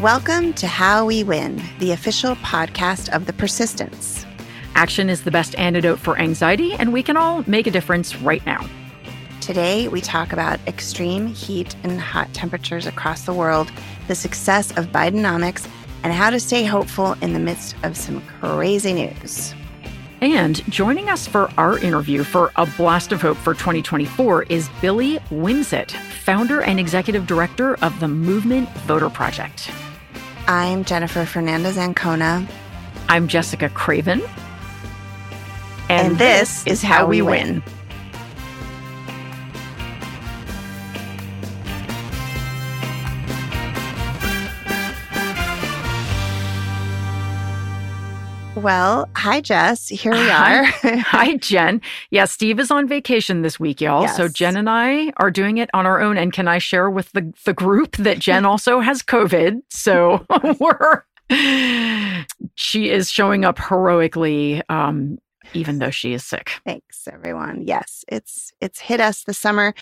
[0.00, 4.24] Welcome to How We Win, the official podcast of The Persistence.
[4.74, 8.44] Action is the best antidote for anxiety, and we can all make a difference right
[8.46, 8.66] now.
[9.42, 13.70] Today, we talk about extreme heat and hot temperatures across the world,
[14.08, 15.68] the success of Bidenomics,
[16.02, 19.54] and how to stay hopeful in the midst of some crazy news.
[20.22, 25.18] And joining us for our interview for A Blast of Hope for 2024 is Billy
[25.28, 29.70] Wimsatt, founder and executive director of the Movement Voter Project.
[30.50, 32.44] I'm Jenifer Fernandez Ancona.
[33.08, 34.20] I'm Jessica Craven.
[35.88, 37.62] And, and this, this, is How We Win.
[37.62, 37.62] win.
[48.60, 49.88] Well, hi, Jess.
[49.88, 50.64] Here we are.
[51.00, 51.80] hi, Jen.
[52.10, 54.02] Yeah, Steve is on vacation this week, y'all.
[54.02, 54.18] Yes.
[54.18, 56.18] So Jen and I are doing it on our own.
[56.18, 59.62] And can I share with the, the group that Jen also has COVID?
[59.70, 60.26] So
[60.60, 61.04] we're,
[62.54, 65.16] she is showing up heroically, um,
[65.54, 66.50] even though she is sick.
[66.66, 67.62] Thanks, everyone.
[67.66, 69.72] Yes, it's, it's hit us this summer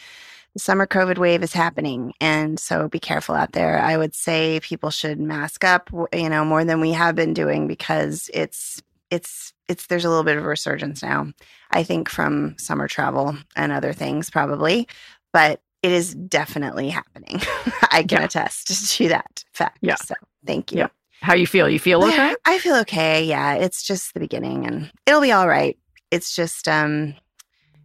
[0.59, 2.13] summer COVID wave is happening.
[2.21, 3.81] And so be careful out there.
[3.81, 7.67] I would say people should mask up, you know, more than we have been doing
[7.67, 11.33] because it's, it's, it's, there's a little bit of a resurgence now,
[11.71, 14.89] I think from summer travel and other things probably,
[15.33, 17.41] but it is definitely happening.
[17.91, 18.25] I can yeah.
[18.25, 19.79] attest to that fact.
[19.81, 19.97] Yeah.
[19.97, 20.15] So
[20.45, 20.79] thank you.
[20.79, 20.89] Yeah.
[21.21, 21.69] How you feel?
[21.69, 22.35] You feel okay?
[22.45, 23.25] I feel okay.
[23.25, 23.55] Yeah.
[23.55, 25.79] It's just the beginning and it'll be all right.
[26.11, 27.15] It's just, um,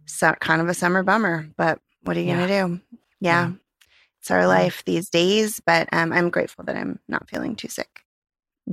[0.06, 2.46] so, kind of a summer bummer, but what are you yeah.
[2.46, 2.80] going to do?
[3.20, 3.48] Yeah.
[3.48, 3.52] yeah.
[4.20, 8.00] It's our life these days, but um, I'm grateful that I'm not feeling too sick.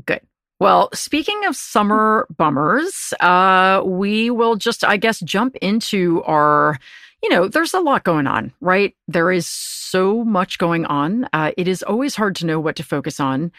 [0.06, 0.22] Good.
[0.62, 6.78] Well, speaking of summer bummers, uh, we will just, I guess, jump into our,
[7.24, 8.96] you know, there's a lot going on, right?
[9.08, 11.28] There is so much going on.
[11.34, 13.52] Uh, it is always hard to know what to focus on.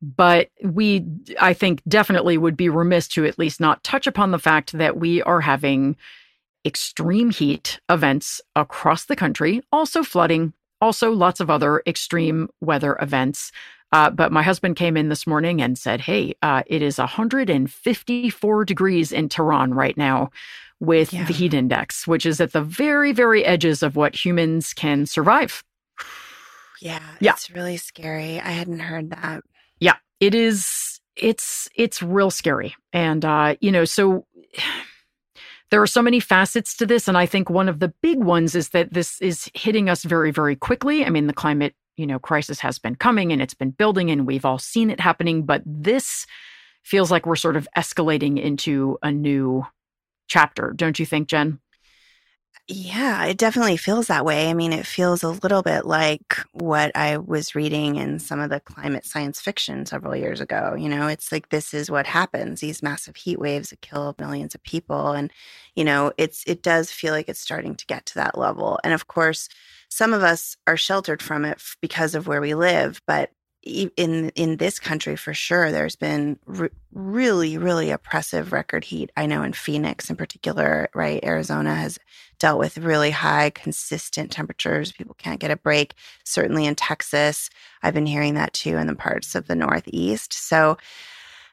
[0.00, 1.04] But we,
[1.40, 4.96] I think, definitely would be remiss to at least not touch upon the fact that
[4.96, 5.96] we are having
[6.66, 13.52] extreme heat events across the country, also flooding, also lots of other extreme weather events.
[13.92, 18.64] Uh, but my husband came in this morning and said, Hey, uh, it is 154
[18.64, 20.30] degrees in Tehran right now
[20.80, 21.24] with yeah.
[21.24, 25.62] the heat index, which is at the very, very edges of what humans can survive.
[26.82, 27.32] Yeah, yeah.
[27.32, 28.40] It's really scary.
[28.40, 29.42] I hadn't heard that.
[29.80, 31.00] Yeah, it is.
[31.14, 32.74] It's, it's real scary.
[32.92, 34.26] And, uh, you know, so
[35.70, 37.08] there are so many facets to this.
[37.08, 40.30] And I think one of the big ones is that this is hitting us very,
[40.30, 41.04] very quickly.
[41.04, 44.26] I mean, the climate, you know, crisis has been coming and it's been building and
[44.26, 45.44] we've all seen it happening.
[45.44, 46.26] But this
[46.82, 49.66] feels like we're sort of escalating into a new
[50.28, 50.72] chapter.
[50.74, 51.58] Don't you think, Jen?
[52.68, 54.50] Yeah, it definitely feels that way.
[54.50, 58.50] I mean, it feels a little bit like what I was reading in some of
[58.50, 60.74] the climate science fiction several years ago.
[60.76, 64.56] You know, it's like this is what happens, these massive heat waves that kill millions
[64.56, 65.30] of people and
[65.76, 68.80] you know, it's it does feel like it's starting to get to that level.
[68.82, 69.48] And of course,
[69.88, 73.30] some of us are sheltered from it because of where we live, but
[73.62, 79.26] in in this country for sure there's been re- really really oppressive record heat i
[79.26, 81.98] know in phoenix in particular right arizona has
[82.38, 87.50] dealt with really high consistent temperatures people can't get a break certainly in texas
[87.82, 90.32] i've been hearing that too in the parts of the northeast.
[90.32, 90.76] So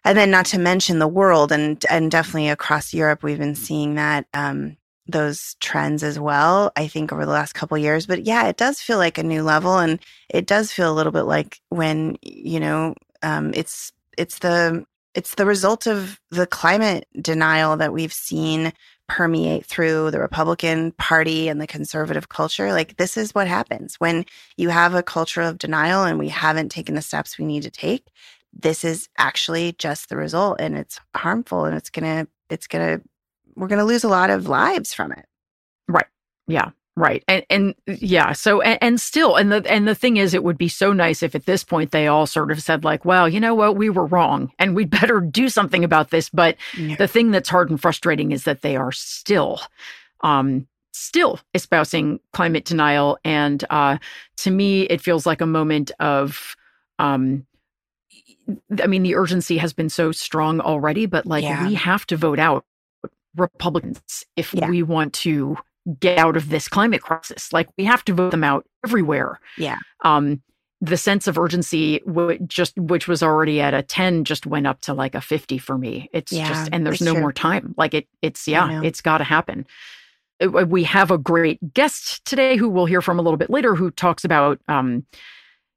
[0.05, 3.95] and then not to mention the world and and definitely across europe we've been seeing
[3.95, 4.77] that um,
[5.07, 8.05] those trends as well i think over the last couple years.
[8.05, 9.99] But yeah it does feel like a new level and
[10.29, 14.85] it does feel a little bit like when you know um, it's it's the
[15.15, 18.73] it's the result of the climate denial that we've seen
[19.13, 24.25] permeate through the republican party and the conservative culture like this is what happens when
[24.57, 27.69] you have a culture of denial and we haven't taken the steps we need to
[27.69, 28.07] take
[28.51, 32.99] this is actually just the result and it's harmful and it's gonna it's gonna
[33.55, 35.25] we're to lose a lot of lives from it.
[35.87, 36.07] Right.
[36.47, 36.71] Yeah.
[36.95, 37.23] Right.
[37.27, 40.59] And and yeah, so and, and, still and the and the thing is it would
[40.59, 43.39] be so nice if at this point they all sort of said like, well, you
[43.39, 46.95] know what, we were wrong and we'd better do something about this, but yeah.
[46.97, 49.59] the thing that's hard and frustrating is that they are still
[50.21, 53.97] um still espousing climate denial and uh
[54.37, 56.55] to me it feels like a moment of
[56.99, 57.47] um
[58.79, 61.65] I mean, the urgency has been so strong already, but like yeah.
[61.65, 62.65] we have to vote out
[63.35, 64.69] Republicans if yeah.
[64.69, 65.57] we want to
[65.99, 67.51] get out of this climate crisis.
[67.53, 69.39] Like we have to vote them out everywhere.
[69.57, 69.77] Yeah.
[70.03, 70.41] Um,
[70.81, 74.81] the sense of urgency w- just which was already at a 10 just went up
[74.81, 77.21] to like a 50 for me it's yeah, just and there's no true.
[77.21, 79.65] more time like it it's yeah it's got to happen
[80.65, 83.91] we have a great guest today who we'll hear from a little bit later who
[83.91, 85.05] talks about um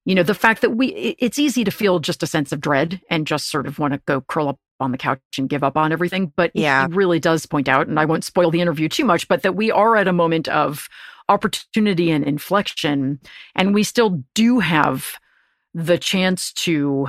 [0.07, 3.01] you know, the fact that we, it's easy to feel just a sense of dread
[3.11, 5.77] and just sort of want to go curl up on the couch and give up
[5.77, 6.33] on everything.
[6.37, 6.87] But yeah.
[6.87, 9.57] he really does point out, and I won't spoil the interview too much, but that
[9.57, 10.89] we are at a moment of
[11.29, 13.21] opportunity and inflection.
[13.55, 15.19] And we still do have
[15.75, 17.09] the chance to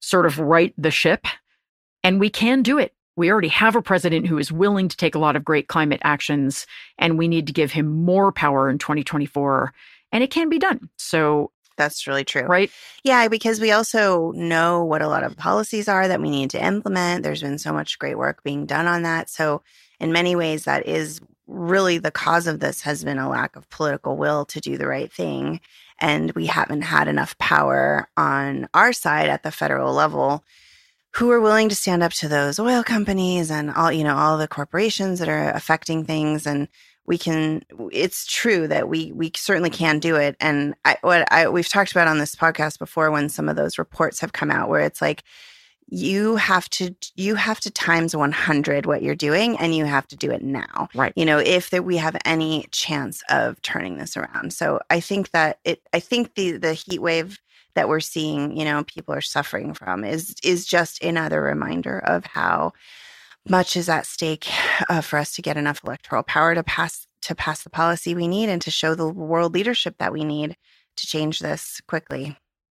[0.00, 1.26] sort of right the ship.
[2.02, 2.92] And we can do it.
[3.16, 6.00] We already have a president who is willing to take a lot of great climate
[6.04, 6.66] actions,
[6.98, 9.72] and we need to give him more power in 2024.
[10.12, 10.90] And it can be done.
[10.98, 12.42] So that's really true.
[12.42, 12.70] Right.
[13.02, 16.64] Yeah, because we also know what a lot of policies are that we need to
[16.64, 17.22] implement.
[17.22, 19.30] There's been so much great work being done on that.
[19.30, 19.62] So,
[19.98, 23.68] in many ways, that is really the cause of this has been a lack of
[23.70, 25.60] political will to do the right thing.
[26.00, 30.44] And we haven't had enough power on our side at the federal level
[31.14, 34.36] who are willing to stand up to those oil companies and all, you know, all
[34.36, 36.46] the corporations that are affecting things.
[36.46, 36.68] And
[37.06, 37.62] we can
[37.92, 39.84] it's true that we we certainly mm-hmm.
[39.84, 43.28] can do it and I, what I we've talked about on this podcast before when
[43.28, 45.22] some of those reports have come out where it's like
[45.88, 50.16] you have to you have to times 100 what you're doing and you have to
[50.16, 51.12] do it now right.
[51.16, 54.52] you know if that we have any chance of turning this around.
[54.52, 57.38] So i think that it i think the the heat wave
[57.74, 62.24] that we're seeing you know people are suffering from is is just another reminder of
[62.26, 62.72] how
[63.48, 64.48] much is at stake
[64.88, 68.28] uh, for us to get enough electoral power to pass to pass the policy we
[68.28, 70.56] need and to show the world leadership that we need
[70.96, 72.36] to change this quickly.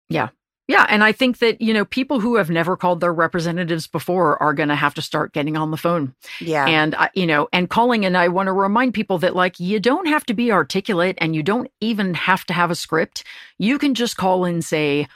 [0.09, 0.31] Yeah.
[0.69, 4.41] Yeah, and I think that, you know, people who have never called their representatives before
[4.43, 6.15] are going to have to start getting on the phone.
[6.43, 6.67] Yeah.
[6.67, 9.81] And uh, you know, and calling and I want to remind people that like you
[9.81, 13.25] don't have to be articulate and you don't even have to have a script.
[13.57, 15.09] You can just call and say,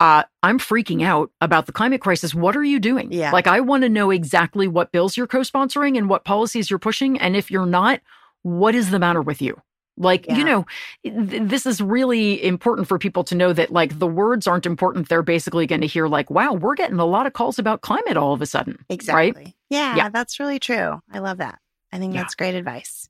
[0.00, 2.34] uh, I'm freaking out about the climate crisis.
[2.34, 3.12] What are you doing?
[3.12, 3.32] Yeah.
[3.32, 6.78] Like, I want to know exactly what bills you're co sponsoring and what policies you're
[6.78, 7.18] pushing.
[7.18, 8.00] And if you're not,
[8.42, 9.60] what is the matter with you?
[10.00, 10.36] Like, yeah.
[10.36, 10.66] you know,
[11.02, 15.08] th- this is really important for people to know that, like, the words aren't important.
[15.08, 18.16] They're basically going to hear, like, wow, we're getting a lot of calls about climate
[18.16, 18.78] all of a sudden.
[18.88, 19.42] Exactly.
[19.42, 19.54] Right?
[19.68, 20.08] Yeah, Yeah.
[20.10, 21.00] that's really true.
[21.12, 21.58] I love that.
[21.92, 22.22] I think Yeah.
[22.22, 23.08] that's great advice.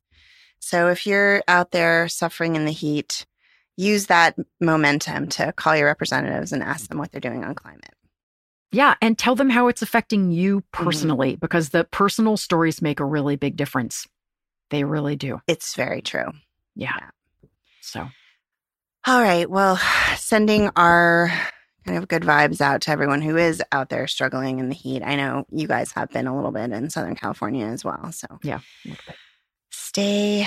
[0.60, 3.26] So if you're out there suffering in the heat,
[3.78, 7.94] use that momentum to call your representatives and ask them what they're doing on climate.
[8.72, 8.96] Yeah.
[9.00, 10.84] And tell them how it's affecting you Mm-hmm.
[10.84, 14.06] personally, because the personal stories make a really big difference.
[14.70, 15.40] They really do.
[15.46, 16.32] It's very true.
[16.76, 16.92] Yeah.
[16.98, 17.10] Yeah.
[17.80, 18.08] So,
[19.06, 19.48] All right.
[19.48, 19.80] Well,
[20.16, 21.32] sending our
[21.86, 25.02] kind of good vibes out to everyone who is out there struggling in the heat.
[25.02, 28.12] I know you guys have been a little bit in Southern California as well.
[28.12, 28.58] So yeah.
[28.84, 29.16] a little bit.
[29.70, 30.46] stay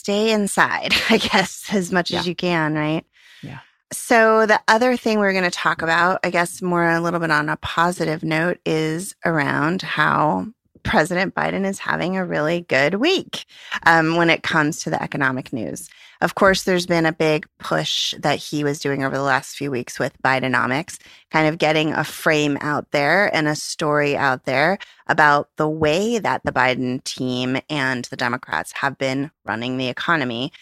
[0.00, 3.04] stay inside, I guess, as much as you can, right?
[3.42, 3.60] Yeah.
[3.92, 7.30] So the other thing we're going to talk about, I guess more a little bit
[7.30, 10.46] on a positive note is around how
[10.82, 13.44] President Biden is having a really good week
[13.84, 15.88] um, when it comes to the economic news.
[16.20, 19.70] Of course, there's been a big push that he was doing over the last few
[19.70, 20.98] weeks with Bidenomics,
[21.30, 26.18] kind of getting a frame out there and a story out there about the way
[26.18, 30.52] that the Biden team and the Democrats have been running the economy.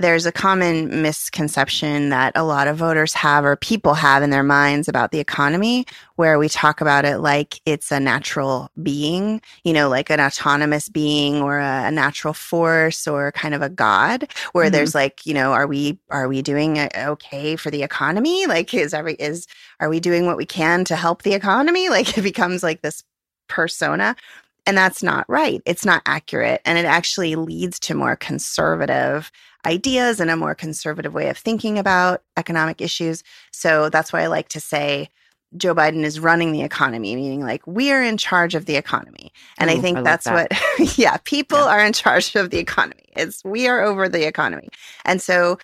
[0.00, 4.44] There's a common misconception that a lot of voters have or people have in their
[4.44, 9.72] minds about the economy, where we talk about it like it's a natural being, you
[9.72, 14.68] know, like an autonomous being or a, natural force or kind of a god, where
[14.68, 14.72] Mhm.
[14.72, 18.46] there's like, you know, are we are we doing uh, okay for the economy?
[18.46, 19.48] Like, is every is
[19.80, 21.88] are we doing what we can to help the economy?
[21.90, 23.02] Like, it becomes like this
[23.48, 24.16] persona.
[24.66, 25.62] And that's not right.
[25.64, 26.60] It's not accurate.
[26.66, 29.30] And it actually leads to more conservative
[29.66, 33.22] ideas and a more conservative way of thinking about economic issues.
[33.52, 35.08] So that's why I like to say
[35.56, 39.32] Joe Biden is running the economy, meaning like we are in charge of the economy.
[39.56, 40.52] And I think I that's that.
[40.52, 41.68] what, yeah, people Yeah.
[41.68, 43.04] are in charge of the economy.
[43.16, 44.68] It's we are over the economy.
[45.06, 45.58] And so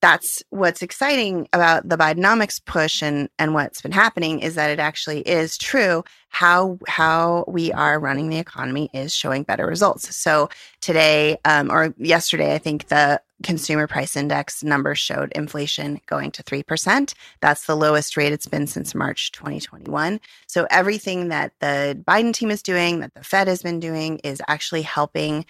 [0.00, 4.78] that's what's exciting about the Bidenomics push and and what's been happening is that it
[4.78, 10.14] actually is true how how we are running the economy is showing better results.
[10.14, 10.50] So
[10.80, 16.42] today um, or yesterday, I think the consumer price index numbers showed inflation going to
[16.42, 17.14] three percent.
[17.40, 20.20] That's the lowest rate it's been since March 2021.
[20.46, 24.42] So everything that the Biden team is doing, that the Fed has been doing, is
[24.46, 25.44] actually helping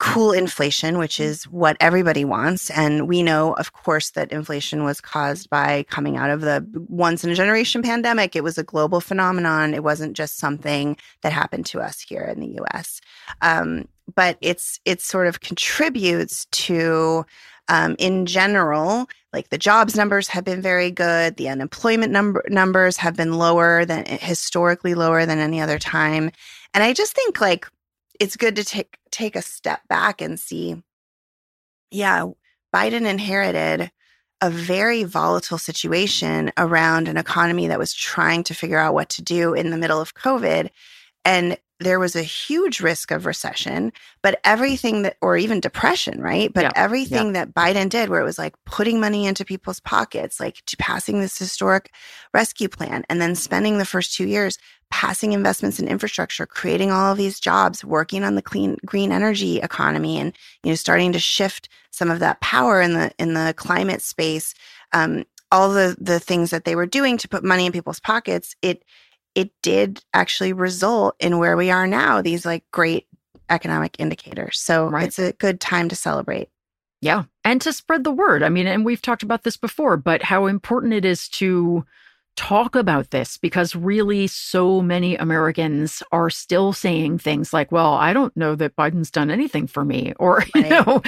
[0.00, 2.70] cool inflation, which is what everybody wants.
[2.70, 7.22] And we know, of course, that inflation was caused by coming out of the once
[7.22, 8.34] in a generation pandemic.
[8.34, 9.74] It was a global phenomenon.
[9.74, 13.02] It wasn't just something that happened to us here in the US.
[13.42, 17.26] Um, but it's it sort of contributes to
[17.68, 21.36] um, in general, like the jobs numbers have been very good.
[21.36, 26.30] The unemployment number numbers have been lower than historically lower than any other time.
[26.72, 27.68] And I just think like
[28.20, 30.80] it's good to take take a step back and see
[31.90, 32.26] yeah
[32.74, 33.90] biden inherited
[34.40, 39.22] a very volatile situation around an economy that was trying to figure out what to
[39.22, 40.70] do in the middle of COVID.
[41.24, 46.52] And there was a huge risk of recession, but everything that, or even depression, right?
[46.52, 47.32] But Yeah, everything yeah.
[47.32, 51.20] that Biden did, where it was like putting money into people's pockets, like to passing
[51.20, 51.90] this historic
[52.34, 54.58] rescue plan, and then spending the first two years
[54.90, 59.58] passing investments in infrastructure, creating all of these jobs, working on the clean green energy
[59.60, 63.54] economy, and you know starting to shift some of that power in the in the
[63.56, 64.54] climate space.
[64.92, 68.54] Um, all the the things that they were doing to put money in people's pockets,
[68.62, 68.84] it
[69.40, 72.20] it did actually result in where we are now.
[72.20, 73.06] These like great
[73.48, 74.60] economic indicators.
[74.60, 75.06] So Right.
[75.06, 76.48] it's a good time to celebrate.
[77.00, 77.24] Yeah.
[77.44, 78.42] And to spread the word.
[78.42, 81.84] I mean, and we've talked about this before, but how important it is to
[82.36, 88.12] talk about this because really so many Americans are still saying things like, well, I
[88.12, 91.00] don't know that Biden's done anything for me or, you know,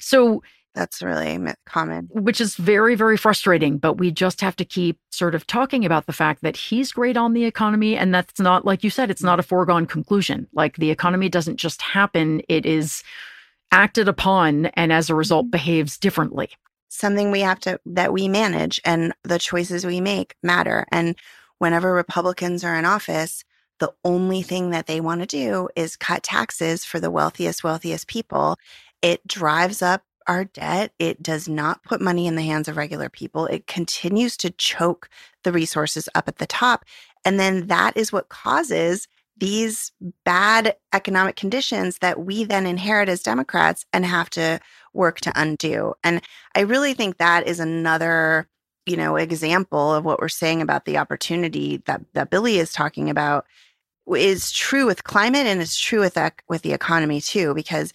[0.00, 0.42] so
[0.76, 2.08] That's really common.
[2.12, 3.78] which is very, very frustrating.
[3.78, 7.16] But we just have to keep sort of talking about the fact that he's great
[7.16, 7.96] on the economy.
[7.96, 10.46] And that's not, like you said, it's not a foregone conclusion.
[10.52, 13.02] Like the economy doesn't just happen, it is
[13.72, 15.52] acted upon and as a result mm-hmm.
[15.52, 16.50] behaves differently.
[16.88, 21.16] something we have to that we manage and the choices we make matter and
[21.58, 23.42] whenever republicans are in office
[23.78, 28.06] the only thing that they want to do is cut taxes for the wealthiest wealthiest
[28.06, 28.56] people
[29.02, 33.08] it drives up our debt it does not put money in the hands of regular
[33.08, 33.46] people.
[33.46, 35.08] It continues to choke
[35.44, 36.84] the resources up at the top.
[37.24, 39.92] And then that is what causes these
[40.24, 44.58] bad economic conditions that we then inherit as democrats and have to
[44.94, 45.94] work to undo.
[46.02, 46.22] And
[46.54, 48.48] I really think that is another,
[48.86, 53.10] you know, example of what we're saying about the opportunity that that Billy is talking
[53.10, 53.46] about.
[54.08, 57.92] Is true with climate and it's true with ec- with the economy too because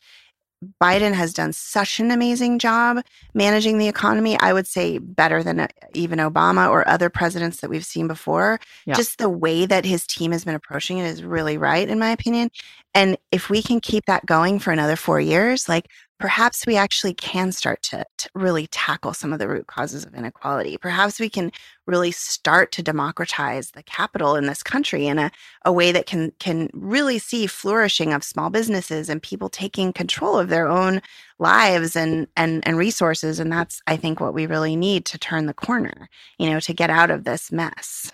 [0.80, 3.04] Biden has done such an amazing job
[3.34, 4.38] managing the economy.
[4.40, 8.60] I would say better than uh, even Obama or other presidents that we've seen before.
[8.86, 8.94] Yeah.
[8.94, 12.12] Just the way that his team has been approaching it is really right, in my
[12.12, 12.52] opinion.
[12.94, 15.88] And if we can keep that going for another four years, like
[16.22, 20.14] perhaps we actually can start to, to really tackle some of the root causes of
[20.14, 20.78] inequality.
[20.78, 21.52] Perhaps we can
[21.88, 25.32] really start to democratize the capital in this country in a,
[25.66, 30.38] a way that can can really see flourishing of small businesses and people taking control
[30.38, 31.02] of their own
[31.40, 33.40] lives and and and resources.
[33.40, 36.74] And that's I think what we really need to turn the corner, you know, to
[36.74, 38.12] get out of this mess.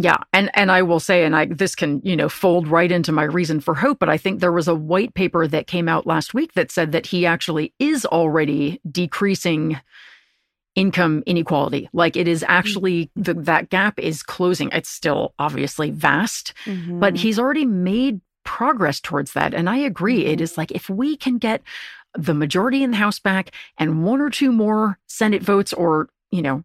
[0.00, 3.10] Yeah, and and I will say, and I this can you know fold right into
[3.10, 6.06] my reason for hope, but I think there was a white paper that came out
[6.06, 9.80] last week that said that he actually is already decreasing
[10.76, 11.88] income inequality.
[11.92, 13.22] Like it is actually mm-hmm.
[13.22, 14.70] the, that gap is closing.
[14.72, 17.00] It's still obviously vast, mm-hmm.
[17.00, 19.52] but he's already made progress towards that.
[19.52, 20.26] And I agree.
[20.26, 20.60] It is mm-hmm.
[20.60, 21.62] like if we can get
[22.14, 26.42] the majority in the House back and one or two more Senate votes, or you
[26.42, 26.62] know,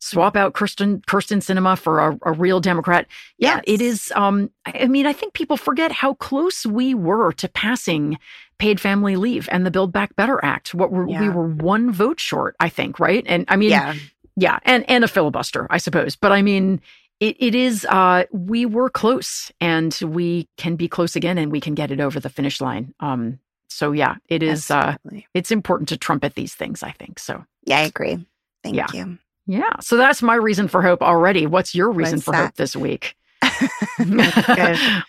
[0.00, 3.06] swap out Kyrsten Kyrsten Sinema for a, a real Democrat.
[3.38, 3.64] Yeah, Yes.
[3.66, 4.12] it is.
[4.14, 8.18] Um, I mean, I think people forget how close we were to passing
[8.58, 10.74] paid family leave and the Build Back Better Act.
[10.74, 13.24] What were we were one vote short, I think, right?
[13.26, 13.94] And I mean, yeah,
[14.36, 16.16] yeah, and and a filibuster, I suppose.
[16.16, 16.80] But I mean,
[17.20, 17.84] it, it is.
[17.88, 22.00] Uh, we were close, and we can be close again, and we can get it
[22.00, 22.94] over the finish line.
[23.00, 24.70] Um, so yeah, it is.
[24.70, 24.96] Uh,
[25.34, 26.82] it's important to trumpet these things.
[26.84, 27.44] I think so.
[27.64, 28.24] yeah, I agree.
[28.62, 28.86] Thank Yeah.
[28.92, 29.18] you.
[29.48, 29.80] Yeah.
[29.80, 31.46] So that's my reason for hope already.
[31.46, 32.44] What's your reason What's for that?
[32.44, 33.16] hope this week?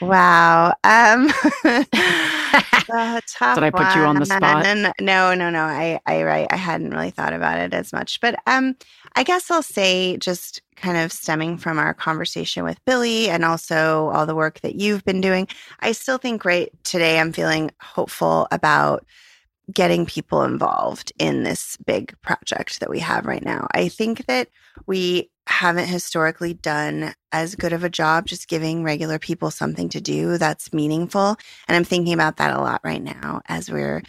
[0.00, 0.74] Wow.
[0.84, 1.32] Um,
[1.64, 1.86] Did
[2.92, 4.64] I put you on the spot?
[4.64, 4.92] one.
[5.00, 5.62] No, no, no.
[5.62, 6.46] I, I, right.
[6.50, 8.76] I hadn't really thought about it as much, but um,
[9.16, 14.10] I guess I'll say just kind of stemming from our conversation with Billy and also
[14.10, 15.48] all the work that you've been doing.
[15.80, 19.04] I still think right today I'm feeling hopeful about
[19.72, 23.66] getting people involved in this big project that we have right now.
[23.72, 24.48] I think that
[24.86, 30.00] we haven't historically done as good of a job just giving regular people something to
[30.00, 31.36] do that's meaningful.
[31.66, 34.02] And I'm thinking about that a lot right now as we're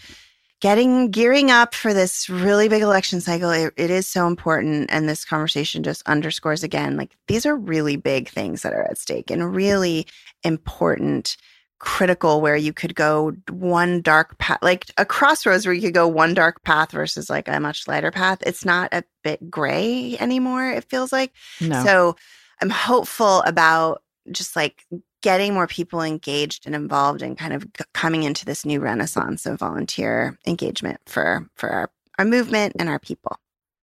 [0.62, 3.50] getting gearing up for this really big election cycle.
[3.52, 4.92] It, it is so important.
[4.92, 8.98] And this conversation just underscores again like these are really big things that are at
[8.98, 10.08] stake and really
[10.44, 11.38] important
[11.80, 16.08] critical where you could go one dark path like a crossroads where you could go
[16.08, 20.70] one dark path versus like a much lighter path it's not a bit gray anymore
[20.70, 21.32] it feels like
[21.62, 21.84] no.
[21.84, 22.16] so
[22.62, 24.86] I'm hopeful about just like
[25.22, 29.60] getting more people engaged and involved and kind of coming into this new renaissance of
[29.60, 33.38] volunteer engagement for for our, our movement and our people.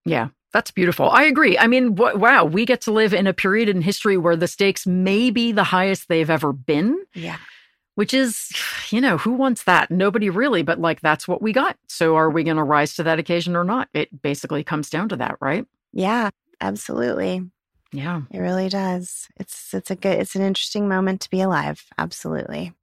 [0.04, 1.10] Yeah, that's beautiful.
[1.10, 1.58] I agree.
[1.58, 4.48] I mean, w- wow, we get to live in a period in history where the
[4.48, 7.38] stakes may be the highest they've ever been, Yeah.
[7.96, 8.52] Which is,
[8.90, 9.90] you know, who wants that?
[9.90, 11.76] Nobody really, but like that's what we got.
[11.88, 13.88] So are we going to rise to that occasion or not?
[13.92, 15.66] It basically comes down to that, right?
[15.92, 17.50] Yeah, absolutely.
[17.92, 18.22] Yeah.
[18.30, 19.28] It really does.
[19.36, 21.86] It's it's a good it's an interesting moment to be alive.
[21.96, 22.74] Absolutely.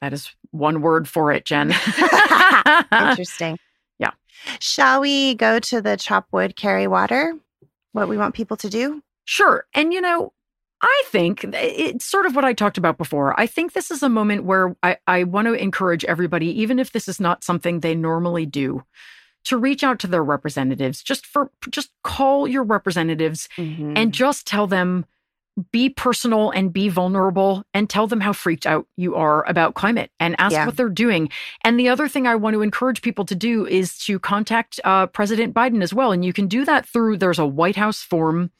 [0.00, 1.74] That is one word for it, Jen.
[2.92, 3.58] interesting.
[3.98, 4.12] Yeah.
[4.60, 7.34] Shall we go to the chop wood, carry water?
[7.92, 9.02] What we want people to do?
[9.26, 9.66] Sure.
[9.74, 10.32] And you know,
[10.82, 13.38] I think it's sort of what I talked about before.
[13.38, 16.92] I think this is a moment where I, I want to encourage everybody, even if
[16.92, 18.84] this is not something they normally do,
[19.44, 21.02] to reach out to their representatives.
[21.02, 23.92] Just for just call your representatives mm-hmm.
[23.94, 25.04] and just tell them,
[25.72, 30.10] be personal and be vulnerable and tell them how freaked out you are about climate
[30.18, 30.64] and ask yeah.
[30.64, 31.28] what they're doing.
[31.62, 35.06] And the other thing I want to encourage people to do is to contact uh,
[35.08, 36.12] President Biden as well.
[36.12, 38.50] And you can do that through there's a White House form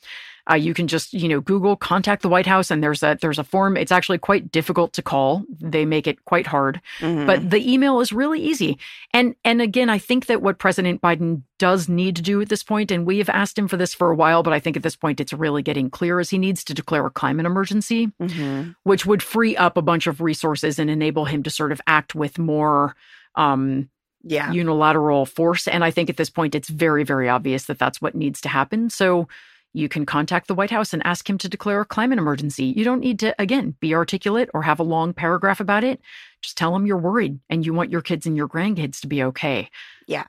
[0.51, 3.39] uh, you can just you know Google contact the White House, and there's a there's
[3.39, 3.77] a form.
[3.77, 5.45] It's actually quite difficult to call.
[5.61, 7.27] They make it quite hard, mm-hmm.
[7.27, 8.79] but the email is really easy.
[9.13, 12.63] And and again, I think that what President Biden does need to do at this
[12.63, 14.83] point, and we have asked him for this for a while, but I think at
[14.83, 18.71] this point it's really getting clear, is he needs to declare a climate emergency, mm-hmm.
[18.85, 22.15] which would free up a bunch of resources and enable him to sort of act
[22.15, 22.95] with more.
[23.35, 23.89] Um,
[24.23, 24.53] yeah.
[24.53, 25.67] unilateral force.
[25.67, 28.51] And I think at this point, it's very, very obvious that that's what needs to
[28.51, 28.91] happen.
[28.91, 29.29] So
[29.73, 32.65] you can contact the White House and ask him to declare a climate emergency.
[32.77, 36.01] You don't need to, again, be articulate or have a long paragraph about it.
[36.43, 39.23] Just tell him you're worried and you want your kids and your grandkids to be
[39.23, 39.71] okay.
[40.07, 40.25] Yeah.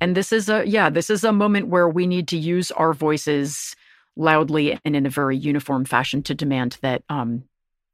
[0.00, 2.92] And this is a, yeah, this is a moment where we need to use our
[2.92, 3.74] voices
[4.14, 7.44] loudly and in a very uniform fashion to demand that um,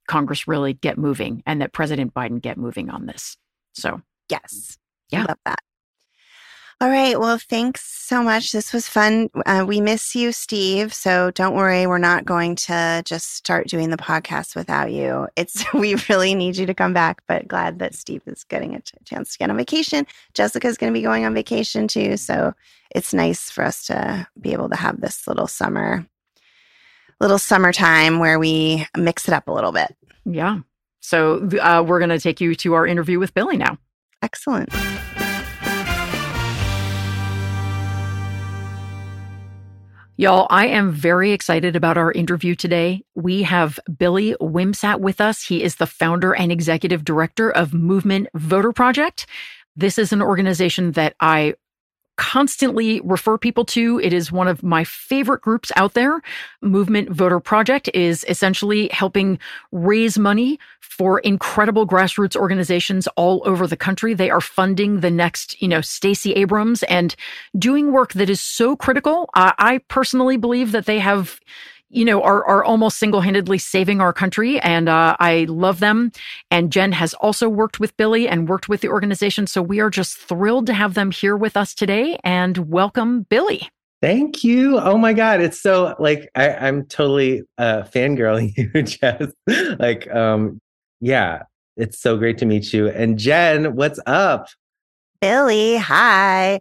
[0.09, 3.37] Congress really get moving and that President Biden get moving on this.
[3.73, 4.79] So, yes.
[5.11, 5.23] Yeah.
[5.23, 5.61] I love that.
[6.83, 7.17] All right.
[7.17, 8.51] Well, thanks so much.
[8.51, 9.31] This was fun.
[9.47, 10.93] Uh, we miss you, Steve.
[10.93, 11.87] So don't worry.
[11.87, 15.29] We're not going to just start doing the podcast without you.
[15.37, 18.81] It's, we really need you to come back, but glad that Steve is getting a
[18.81, 20.09] t- chance to get on vacation.
[20.35, 22.17] Jessica's going to be going on vacation too.
[22.17, 22.53] So
[22.93, 26.05] it's nice for us to be able to have this little summer,
[27.21, 29.95] little summertime where we mix it up a little bit.
[30.25, 30.59] Yeah.
[30.99, 33.79] So uh, we're going to take you to our interview with Billy now.
[34.21, 34.69] Excellent.
[40.23, 43.03] Y'all, I am very excited about our interview today.
[43.17, 45.43] We have Billy Wimsatt with us.
[45.43, 49.27] He is the founder and executive director of Movement Voter Project.
[49.75, 51.55] This is an organization that I
[52.17, 54.01] constantly refer people to.
[54.03, 56.21] It is one of my favorite groups out there.
[56.61, 59.39] Movement Voter Project is essentially helping
[59.71, 64.13] raise money for incredible grassroots organizations all over the country.
[64.13, 67.17] They are funding the next, you know, Stacey Abrams and
[67.59, 69.31] doing work that is so critical.
[69.35, 71.41] I personally believe that they have
[71.93, 74.59] you know, are, are almost single handedly saving our country.
[74.61, 76.11] And uh, I love them.
[76.51, 79.47] And Jen has also worked with Billy and worked with the organization.
[79.47, 83.69] So we are just thrilled to have them here with us today and welcome Billy.
[84.01, 84.81] Thank you.
[84.81, 85.41] Oh my God.
[85.41, 89.31] It's so like I, am totally uh fangirling you, Jess.
[89.79, 90.61] like, um,
[91.01, 91.43] yeah,
[91.77, 92.89] it's so great to meet you.
[92.89, 94.49] And Jen, what's up?
[95.21, 96.59] Billy, hi.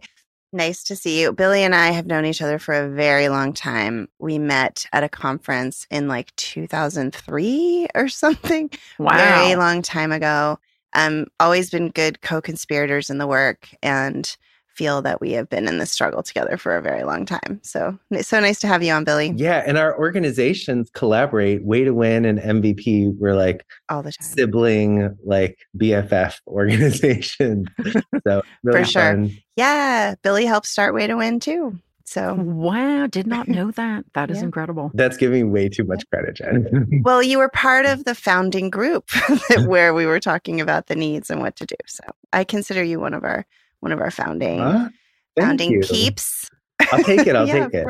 [0.54, 1.32] Nice to see you.
[1.32, 4.08] Billy and I have known each other for a very long time.
[4.18, 8.70] We met at a conference in like 2003 or something.
[8.98, 9.16] Wow.
[9.16, 10.58] Very long time ago.
[10.94, 14.36] Um, always been good co conspirators in the work and
[14.74, 17.60] feel that we have been in this struggle together for a very long time.
[17.62, 19.32] So it's so nice to have you on, Billy.
[19.36, 21.64] Yeah, and our organizations collaborate.
[21.64, 27.68] Way to Win and MVP were like all the time sibling, like BFF organizations.
[28.26, 29.36] so really for sure, fun.
[29.56, 30.14] yeah.
[30.22, 31.78] Billy helped start Way to Win too.
[32.04, 34.04] So wow, did not know that.
[34.12, 34.44] That is yeah.
[34.44, 34.90] incredible.
[34.92, 37.00] That's giving way too much credit, Jen.
[37.04, 39.08] well, you were part of the founding group
[39.64, 41.76] where we were talking about the needs and what to do.
[41.86, 43.46] So I consider you one of our
[43.82, 44.88] one of our founding huh?
[45.38, 45.80] founding you.
[45.80, 46.48] peeps.
[46.92, 47.34] I'll take it.
[47.34, 47.84] I'll yeah, take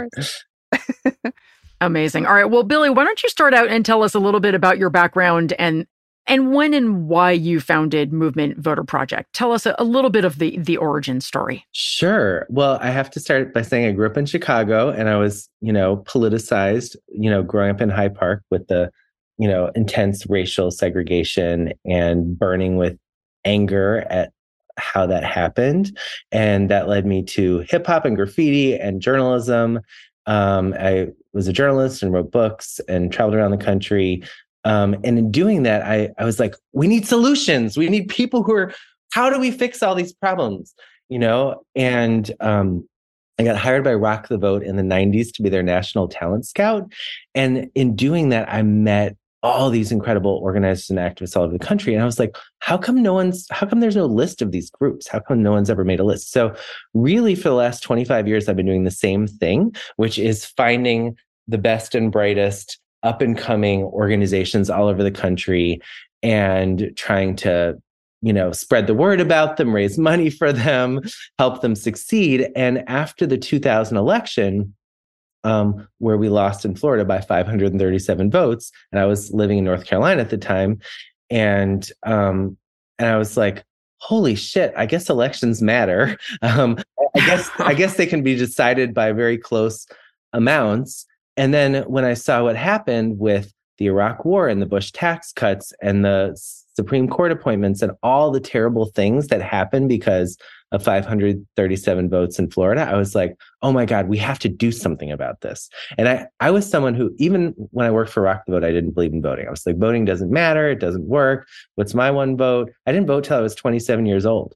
[0.73, 1.35] it.
[1.81, 2.27] Amazing.
[2.27, 2.49] All right.
[2.49, 4.91] Well, Billy, why don't you start out and tell us a little bit about your
[4.91, 5.87] background and
[6.27, 9.33] and when and why you founded Movement Voter Project.
[9.35, 11.67] Tell us a, a, little bit of the the origin story.
[11.73, 12.47] Sure.
[12.49, 15.51] Well, I have to start by saying I grew up in Chicago and I was,
[15.61, 18.91] you know, politicized, you know, growing up in Hyde Park with the,
[19.39, 22.97] you know, intense racial segregation and burning with
[23.45, 24.33] anger at
[24.79, 25.97] how that happened.
[26.31, 29.81] And that led me to hip hop and graffiti and journalism.
[30.27, 34.23] Um, I was a journalist and wrote books and traveled around the country.
[34.65, 37.77] Um, and in doing that, I, I was like, we need solutions.
[37.77, 38.75] We need people who are,
[39.13, 40.75] how do we fix all these problems?
[41.09, 42.89] You know, and um,
[43.39, 46.47] I got hired by Rock the Vote in the 90s to be their national talent
[46.47, 46.91] scout.
[47.35, 51.65] And in doing that, I met all these incredible organizers and activists all over the
[51.65, 51.95] country.
[51.95, 54.71] And I was like, how come no one's, how come there's no list of these
[54.71, 55.09] groups?
[55.09, 56.31] How come no one's ever made a list?
[56.31, 56.55] So,
[56.95, 61.17] really, for the last 25 years, I've been doing the same thing, which is finding
[61.49, 65.81] the best and brightest up and coming organizations all over the country
[66.23, 67.77] and trying to
[68.23, 71.01] you know spread the word about them raise money for them
[71.41, 74.73] help them succeed and after the 2000 election
[75.45, 78.71] um, where we lost in Florida by 537 votes.
[78.91, 80.81] And I was living in North Carolina at the time.
[81.31, 82.57] And um,
[82.99, 83.65] and I was like,
[83.99, 86.19] holy shit, I guess elections matter.
[86.43, 86.79] Um,
[87.15, 89.87] I guess I guess they can be decided by very close
[90.33, 91.07] amounts.
[91.37, 95.33] And then when I saw what happened with the Iraq war and the Bush tax
[95.33, 96.39] cuts and the
[96.75, 100.39] Supreme Court appointments and all the terrible things that happened because
[100.73, 104.73] of 537 votes in Florida, I was like, oh my God, we have to do
[104.73, 105.69] something about this.
[105.99, 108.73] And I, I was someone who, even when I worked for Rock the Vote, I
[108.73, 109.47] didn't believe in voting.
[109.47, 110.71] I was like, voting doesn't matter.
[110.71, 111.47] It doesn't work.
[111.75, 112.73] What's my one vote?
[112.87, 114.55] I didn't vote till I was 27 years old.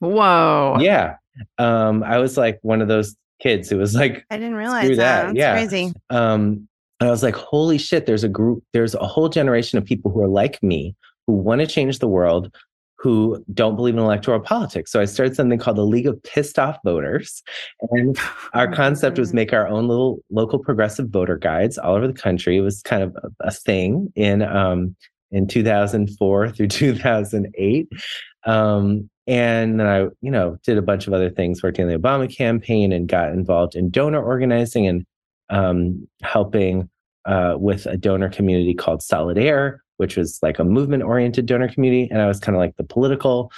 [0.00, 0.76] Whoa.
[0.80, 1.16] Yeah.
[1.56, 4.96] Um, I was like one of those kids who was like, I didn't realize that.
[4.96, 5.22] that.
[5.26, 5.52] That's yeah.
[5.54, 5.92] crazy.
[6.10, 6.68] Um,
[7.04, 10.10] and I was like, holy shit, there's a group, there's a whole generation of people
[10.10, 12.50] who are like me, who want to change the world,
[12.96, 14.90] who don't believe in electoral politics.
[14.90, 17.42] So I started something called the League of Pissed Off Voters.
[17.90, 18.18] And
[18.54, 22.56] our concept was make our own little local progressive voter guides all over the country.
[22.56, 24.96] It was kind of a, a thing in um,
[25.30, 27.88] in 2004 through 2008.
[28.46, 31.98] Um, and then I, you know, did a bunch of other things, worked in the
[31.98, 35.04] Obama campaign and got involved in donor organizing and
[35.50, 36.88] um, helping
[37.26, 42.08] uh, with a donor community called Solidaire, which was like a movement oriented donor community.
[42.10, 43.50] And I was kind of like the political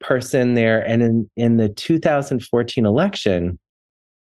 [0.00, 0.86] person there.
[0.86, 3.58] And in, in the 2014 election,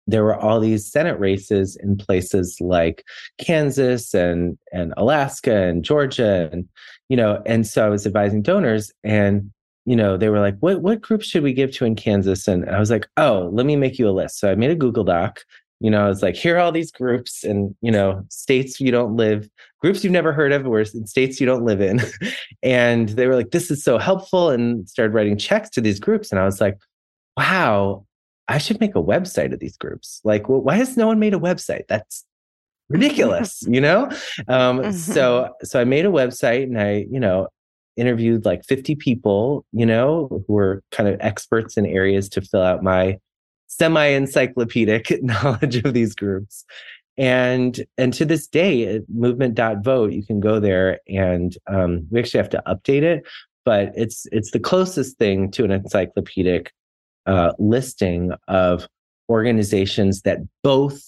[0.06, 3.04] there were all these Senate races in places like
[3.38, 6.48] Kansas and, and Alaska and Georgia.
[6.52, 6.68] And,
[7.09, 9.50] you know, and so I was advising donors and,
[9.85, 12.48] you know, they were like, what, what groups should we give to in Kansas?
[12.48, 14.38] And I was like, oh, let me make you a list.
[14.38, 15.44] So I made a Google Doc
[15.80, 19.16] you know, it's like here are all these groups and you know states you don't
[19.16, 19.48] live,
[19.80, 22.00] groups you've never heard of, or in states you don't live in,
[22.62, 26.30] and they were like, "This is so helpful," and started writing checks to these groups,
[26.30, 26.78] and I was like,
[27.36, 28.06] "Wow,
[28.48, 30.20] I should make a website of these groups.
[30.24, 31.86] Like, well, why has no one made a website?
[31.88, 32.24] That's
[32.88, 34.04] ridiculous, you know."
[34.48, 34.92] Um, mm-hmm.
[34.92, 37.48] So, so I made a website, and I, you know,
[37.98, 42.62] interviewed like 50 people, you know, who were kind of experts in areas to fill
[42.62, 43.18] out my
[43.66, 46.64] semi encyclopedic knowledge of these groups.
[47.18, 52.50] And and to this day, movement.vote, you can go there and um, we actually have
[52.50, 53.24] to update it,
[53.64, 56.72] but it's it's the closest thing to an encyclopedic
[57.24, 58.87] uh, listing of
[59.29, 61.02] organizations that both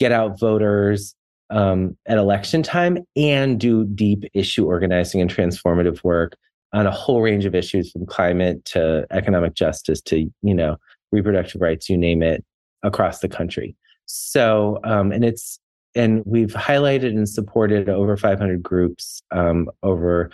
[0.00, 1.14] get out voters
[1.50, 6.36] um, at election time and do deep issue organizing and transformative work
[6.72, 10.76] on a whole range of issues from climate to economic justice to you know
[11.12, 12.44] reproductive rights, you name it,
[12.82, 13.76] across the country.
[14.06, 15.58] So, um, and it's,
[15.94, 20.30] and we've highlighted and supported over 500 groups um, over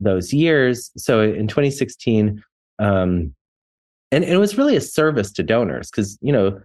[0.00, 0.90] those years.
[0.96, 2.42] So in 2016,
[2.78, 3.34] um,
[4.10, 6.60] and, and it was really a service to donors because, you know,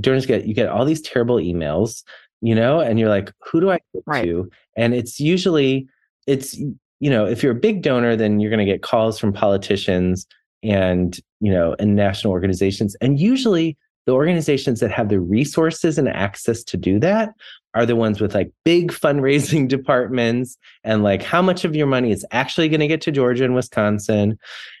[0.00, 2.02] donors get, you get all these terrible emails,
[2.40, 4.24] you know, and you're like, who do I go right.
[4.24, 4.50] to?
[4.76, 5.88] And it's usually,
[6.26, 9.32] it's, you know, if you're a big donor, then you're going to get calls from
[9.32, 10.26] politicians
[10.64, 16.08] and you know and national organizations and usually the organizations that have the resources and
[16.08, 17.30] access to do that
[17.74, 22.10] are the ones with like big fundraising departments and like how much of your money
[22.10, 24.38] is actually going to get to Georgia and Wisconsin.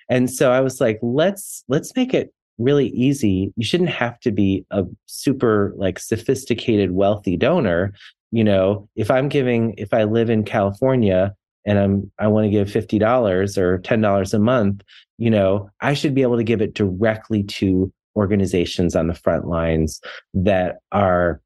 [0.08, 3.52] And so I was like, let's let's make it really easy.
[3.56, 7.92] You shouldn't have to be a super like sophisticated wealthy donor.
[8.30, 12.50] You know, if I'm giving if I live in California and I'm I want to
[12.50, 14.82] give $50 or $10 a month,
[15.18, 19.46] you know, I should be able to give it directly to organizations on the front
[19.46, 20.00] lines
[20.34, 21.40] that are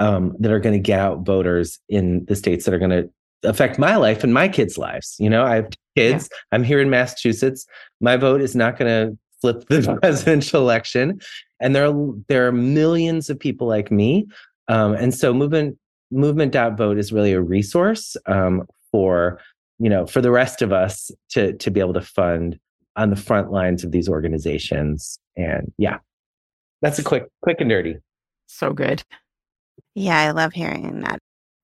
[0.00, 3.10] um, that are going to get out voters in the states that are going to
[3.44, 5.14] affect my life and my kids' lives.
[5.18, 6.28] You know, I have kids.
[6.30, 6.38] Yeah.
[6.52, 7.66] I'm here in Massachusetts.
[8.00, 11.20] My vote is not going to flip the presidential election,
[11.60, 14.26] and there are there are millions of people like me.
[14.68, 15.78] Um, and so movement
[16.10, 19.40] movement.vote is really a resource um, for
[19.80, 22.60] you know for the rest of us to to be able to fund
[22.94, 25.18] on the front lines of these organizations.
[25.36, 25.98] And yeah.
[26.80, 27.96] That's a quick quick and dirty.
[28.46, 29.02] So good.
[29.96, 31.18] Yeah i love hearing that.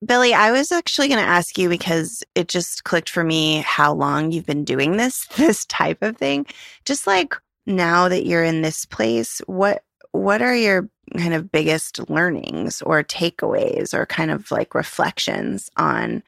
[0.05, 3.95] Billy i was actually going to ask you because it just clicked for me how
[3.95, 6.47] long you've been doing this this type of thing.
[6.85, 12.11] Just like now that you're in this place what what are your kind of biggest
[12.11, 16.25] learnings or takeaways or kind of like reflections on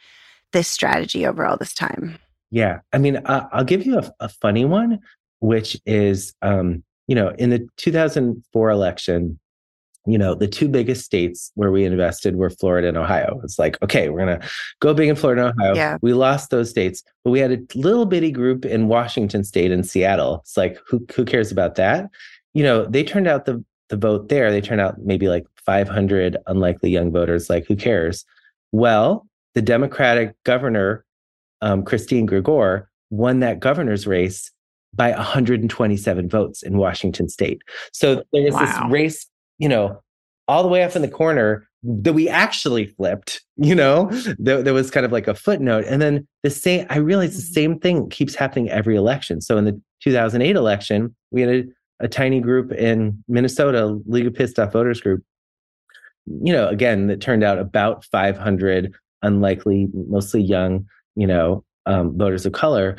[0.52, 2.18] this strategy over all this time?
[2.50, 2.80] Yeah.
[2.92, 5.00] I mean, uh, I'll give you a, a, funny one,
[5.40, 9.40] which is, um, you know, in the 2004 election,
[10.06, 13.40] you know, the two biggest states where we invested were Florida and Ohio.
[13.44, 14.48] It's like, okay, we're going to
[14.80, 15.74] go big in Florida and Ohio.
[15.74, 15.98] Yeah.
[16.02, 19.86] We lost those states, but we had a little bitty group in Washington state and
[19.86, 20.40] Seattle.
[20.42, 22.10] It's like, who, who cares about that?
[22.52, 24.50] You know, they turned out the, the vote there.
[24.50, 27.48] They turned out maybe like 500 unlikely young voters.
[27.48, 28.24] Like, who cares?
[28.72, 31.04] Well, the Democratic governor,
[31.60, 34.50] um, Christine Gregoire, won that governor's race
[34.94, 37.62] by 127 votes in Washington state.
[37.92, 38.60] So there was wow.
[38.60, 39.26] this race
[39.62, 40.02] you know,
[40.48, 44.74] all the way up in the corner that we actually flipped, you know, there, there,
[44.74, 45.84] was kind of like a footnote.
[45.86, 47.52] And then the same, I realized the mm-hmm.
[47.52, 49.40] same thing keeps happening every election.
[49.40, 51.64] So in the 2008 election, we had a,
[52.00, 55.22] a tiny group in Minnesota, League of Pissed Off Voters group,
[56.26, 62.46] you know, again, that turned out about 500 unlikely, mostly young, you know, um, voters
[62.46, 62.96] of color.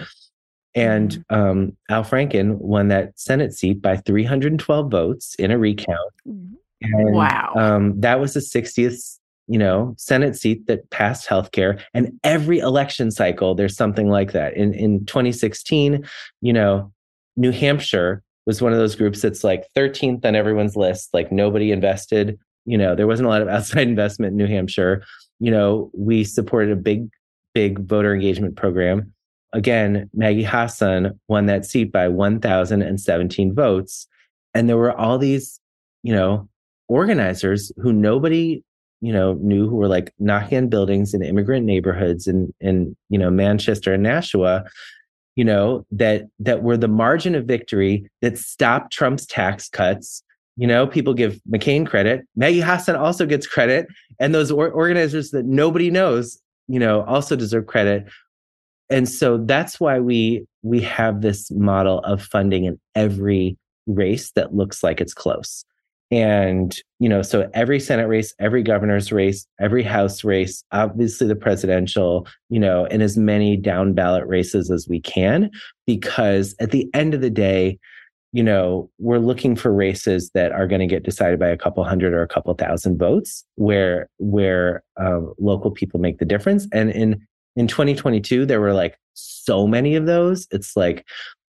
[0.75, 1.35] And mm-hmm.
[1.35, 6.13] um, Al Franken won that Senate seat by 312 votes in a recount.
[6.81, 7.53] And, wow.
[7.55, 11.81] Um, that was the 60th, you know, Senate seat that passed healthcare.
[11.93, 14.55] And every election cycle, there's something like that.
[14.55, 16.05] In in 2016,
[16.41, 16.91] you know,
[17.37, 21.09] New Hampshire was one of those groups that's like 13th on everyone's list.
[21.13, 22.37] Like nobody invested.
[22.65, 25.03] You know, there wasn't a lot of outside investment in New Hampshire.
[25.43, 27.09] You know, we supported a big,
[27.53, 29.13] big voter engagement program
[29.53, 34.07] again, Maggie Hassan won that seat by 1,017 votes.
[34.53, 35.59] And there were all these,
[36.01, 36.49] you know,
[36.89, 38.63] organizers who nobody,
[39.01, 43.17] you know, knew who were like knocking on buildings in immigrant neighborhoods in, in, you
[43.17, 44.65] know, Manchester and Nashua,
[45.35, 50.23] you know, that, that were the margin of victory that stopped Trump's tax cuts.
[50.55, 52.21] You know, people give McCain credit.
[52.35, 53.87] Maggie Hassan also gets credit.
[54.19, 58.07] And those or- organizers that nobody knows, you know, also deserve credit
[58.89, 64.53] and so that's why we we have this model of funding in every race that
[64.53, 65.65] looks like it's close
[66.11, 71.35] and you know so every senate race every governor's race every house race obviously the
[71.35, 75.49] presidential you know and as many down ballot races as we can
[75.85, 77.77] because at the end of the day
[78.33, 81.83] you know we're looking for races that are going to get decided by a couple
[81.83, 86.67] hundred or a couple thousand votes where where um, local people make the difference.
[86.73, 90.47] And in in 2022 there were like so many of those.
[90.51, 91.05] It's like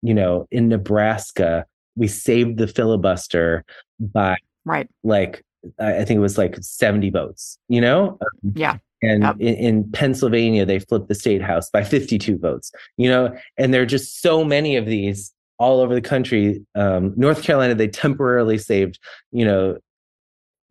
[0.01, 1.65] you know in nebraska
[1.97, 3.65] we saved the filibuster
[3.99, 4.89] by right.
[5.03, 5.43] like
[5.77, 8.17] i think it was like 70 votes you know?
[8.53, 8.77] Yeah.
[9.01, 9.35] And yep.
[9.39, 13.35] in, in, pennsylvania they flipped the state house by 52 votes you know?
[13.57, 17.75] And there are just so many of these all over the country um, north carolina
[17.75, 18.99] they temporarily saved
[19.31, 19.77] you know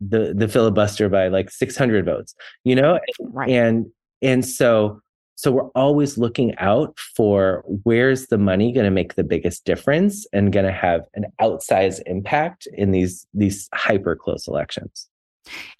[0.01, 3.49] the the filibuster by like 600 votes you know right.
[3.49, 3.85] and
[4.21, 5.01] and so
[5.39, 10.27] so we're always looking out for where's the money going to make the biggest difference
[10.33, 15.07] and going to have an outsized impact in these these hyper close elections.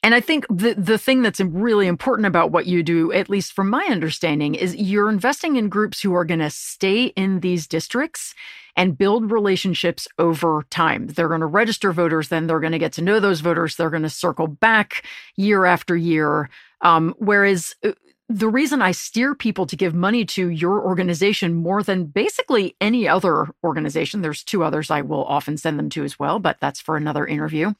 [0.04, 3.54] And I think the the thing that's really important about what you do, at least
[3.54, 7.68] from my understanding, is you're investing in groups who are going to stay in these
[7.68, 8.34] districts
[8.76, 11.08] and build relationships over time.
[11.08, 13.76] They're going to register voters, then they're going to get to know those voters.
[13.76, 15.04] They're going to circle back
[15.36, 16.50] year after year.
[16.82, 17.92] Um, whereas uh,
[18.30, 23.08] the reason I steer people to give money to your organization more than basically any
[23.08, 26.80] other organization, there's two others I will often send them to as well, but that's
[26.80, 27.74] for another interview.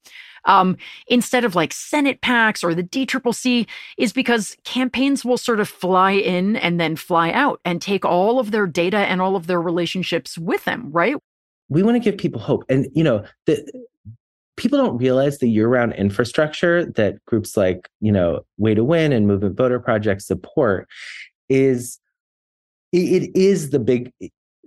[0.46, 5.70] Um, instead of like Senate PACs or the DCCC, is because campaigns will sort of
[5.70, 9.48] fly in and then fly out and take all of their data and all of
[9.48, 11.16] their relationships with them, right?
[11.70, 12.64] We want to give people hope.
[12.70, 13.64] And, you know, the,
[14.60, 19.26] people don't realize the year-round infrastructure that groups like you know way to win and
[19.26, 20.86] movement voter project support
[21.48, 21.98] is
[22.92, 24.12] it is the big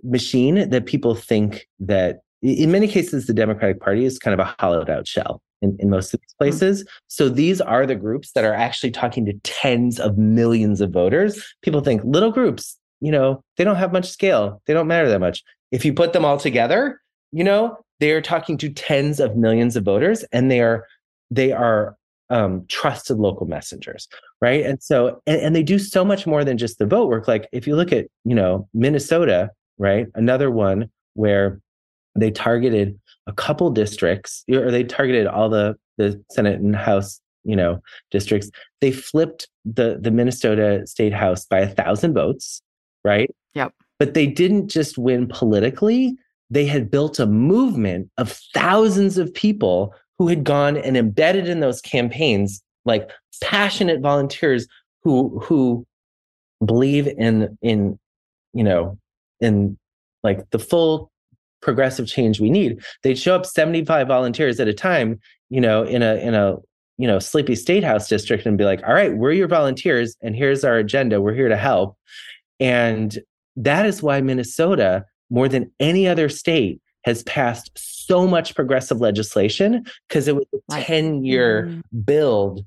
[0.03, 4.55] machine that people think that in many cases the democratic party is kind of a
[4.59, 6.43] hollowed out shell in, in most of these hmm.
[6.43, 6.85] places.
[7.07, 11.43] So these are the groups that are actually talking to tens of millions of voters.
[11.61, 14.61] People think little groups you know they don't have much scale.
[14.65, 15.43] They don't matter that much.
[15.71, 19.75] If you put them all together you know they are talking to tens of millions
[19.75, 20.85] of voters and they are
[21.31, 21.95] they are
[22.29, 24.07] um, trusted local messengers
[24.41, 24.65] right?
[24.65, 27.27] And so and, and they do so much more than just the vote work.
[27.27, 30.07] Like if you look at you know minnesota right?
[30.15, 31.59] Another one where
[32.15, 37.55] they targeted a couple districts or they targeted all the the senate and house you
[37.55, 38.49] know districts.
[38.81, 42.61] They flipped the the minnesota state house by a thousand votes
[43.03, 43.29] right?
[43.55, 43.73] Yep.
[43.99, 46.15] But they didn't just win politically.
[46.49, 51.59] They had built a movement of thousands of people who had gone and embedded in
[51.59, 53.09] those campaigns, like
[53.41, 54.67] passionate volunteers
[55.03, 55.85] who who
[56.63, 57.99] believe in in
[58.53, 58.97] you know
[59.41, 59.77] in
[60.23, 61.11] like the full
[61.63, 62.83] progressive change we need.
[63.01, 66.57] They'd show up 75 volunteers at a time you know in a in a
[66.97, 70.35] you know sleepy state house district and be like all right we're your volunteers and
[70.35, 71.21] here's our agenda.
[71.21, 71.97] We're here to help.
[72.59, 73.17] And
[73.55, 79.85] that is why minnesota more than any other state has passed so much progressive legislation
[80.07, 81.99] because it was a 10 year mm-hmm.
[82.01, 82.65] build.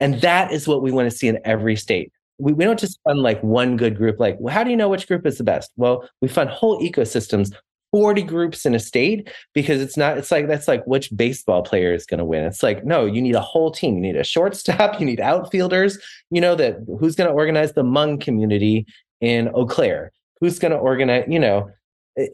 [0.00, 2.12] And that is what we want to see in every state.
[2.38, 4.90] We, we don't just fund like one good group like well how do you know
[4.90, 5.72] which group is the best?
[5.76, 7.54] Well we fund whole ecosystems
[7.96, 11.94] 40 groups in a state because it's not it's like that's like which baseball player
[11.94, 12.44] is going to win.
[12.44, 13.94] It's like no you need a whole team.
[13.94, 15.96] You need a shortstop you need outfielders
[16.30, 18.84] you know that who's going to organize the Hmong community
[19.22, 20.12] in eau claire?
[20.42, 21.70] Who's going to organize you know
[22.18, 22.26] eh,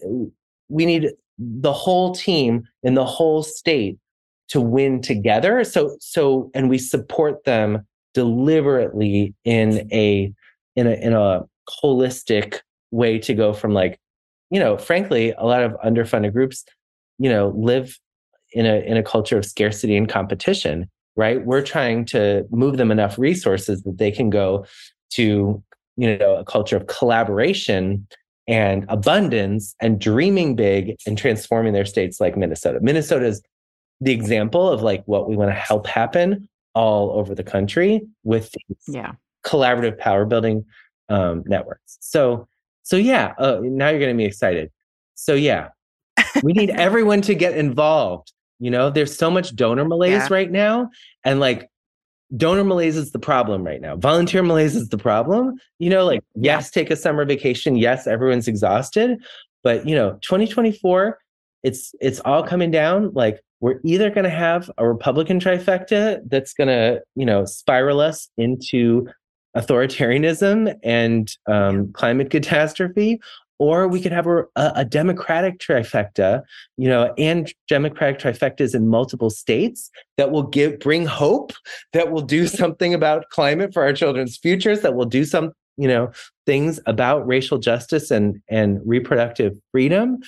[0.68, 3.98] we need the whole team in the whole state
[4.48, 5.62] to win together.
[5.62, 10.34] So so and we support them deliberately in a
[10.74, 14.00] in a in a holistic way to go from like
[14.52, 16.64] you know frankly a lot of underfunded groups
[17.18, 17.98] you know live
[18.52, 22.90] in a in a culture of scarcity and competition right we're trying to move them
[22.90, 24.64] enough resources that they can go
[25.10, 25.62] to
[25.96, 28.06] you know a culture of collaboration
[28.46, 33.42] and abundance and dreaming big and transforming their states like minnesota minnesota is
[34.00, 38.52] the example of like what we want to help happen all over the country with
[38.88, 39.12] yeah.
[39.44, 40.64] collaborative power building
[41.08, 41.98] um, networks.
[42.00, 42.48] So,
[42.82, 44.70] so yeah, uh, now you're getting me excited.
[45.14, 45.68] So yeah,
[46.42, 48.32] we need everyone to get involved.
[48.58, 50.28] You know, there's so much donor malaise yeah.
[50.30, 50.90] right now,
[51.24, 51.68] and like
[52.36, 53.96] donor malaise is the problem right now.
[53.96, 55.56] Volunteer malaise is the problem.
[55.78, 57.76] You know, like yes, take a summer vacation.
[57.76, 59.18] Yes, everyone's exhausted,
[59.62, 61.18] but you know, 2024,
[61.62, 63.12] it's it's all coming down.
[63.14, 68.00] Like we're either going to have a Republican trifecta that's going to, you know, spiral
[68.00, 69.08] us into
[69.56, 73.20] authoritarianism and um, climate catastrophe,
[73.58, 76.42] or we could have a, a, democratic trifecta,
[76.76, 81.52] you know, and democratic trifectas in multiple states that will give bring hope,
[81.92, 85.86] that will do something about climate for our children's futures, that will do some, you
[85.86, 86.10] know,
[86.44, 90.18] things about racial justice and and reproductive freedom,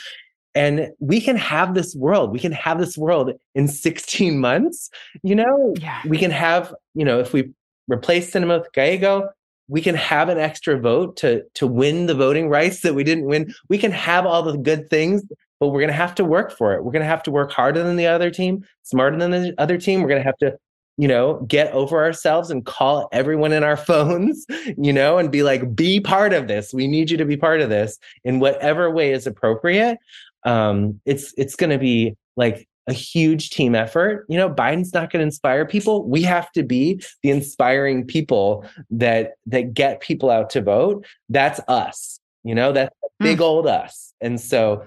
[0.54, 4.90] and we can have this world we can have this world in 16 months
[5.22, 5.74] you know?
[5.78, 6.00] Yeah.
[6.06, 7.52] we can have you know if we
[7.88, 9.28] replace Sinema with gallego
[9.68, 13.24] we can have an extra vote to to win the voting rights that we didn't
[13.24, 13.54] win.
[13.68, 15.24] We can have all the good things
[15.60, 16.84] but we're going to have to work for it.
[16.84, 19.78] We're going to have to work harder than the other team smarter than the other
[19.78, 20.02] team.
[20.02, 20.58] We're going to have to
[20.96, 24.46] you know get over ourselves and call everyone in our phones
[24.78, 26.74] you know and be like be part of this.
[26.74, 29.98] We need you to be part of this in whatever way is appropriate.
[30.44, 34.26] Um, it's it's going to be like a huge team effort.
[34.28, 36.06] You know, Biden's not going to inspire people.
[36.06, 41.06] We have to be the inspiring people that that get people out to vote.
[41.28, 42.20] That's us.
[42.42, 43.42] You know, that's big mm.
[43.42, 44.12] old us.
[44.20, 44.86] And so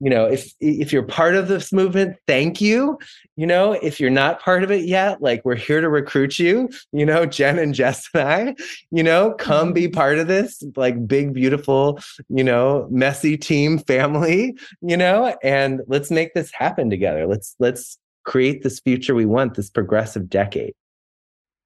[0.00, 2.98] you know if if you're part of this movement thank you.
[3.36, 6.70] You know if you're not part of it yet like we're here to recruit you
[6.92, 8.54] you know jen and jess and i
[8.90, 9.92] you know come be mm-hmm.
[9.92, 16.10] part of this like big beautiful you know messy team family you know and let's
[16.10, 17.26] make this happen together.
[17.26, 20.74] Let's let's create this future we want this progressive decade.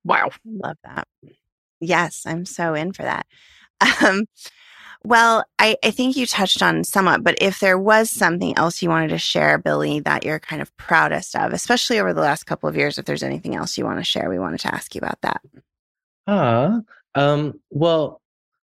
[0.04, 0.30] Wow.
[0.44, 1.06] Love that.
[1.80, 3.26] Yes i'm so in for that.
[4.02, 4.26] Um
[5.02, 8.90] well, I, I think you touched on somewhat, but if there was something else you
[8.90, 12.68] wanted to share, Billy, that you're kind of proudest of, especially over the last couple
[12.68, 14.98] of years, if there's anything else you want to share, we wanted to ask you
[14.98, 15.40] about that.
[16.26, 16.80] Ah,
[17.14, 18.20] um, well,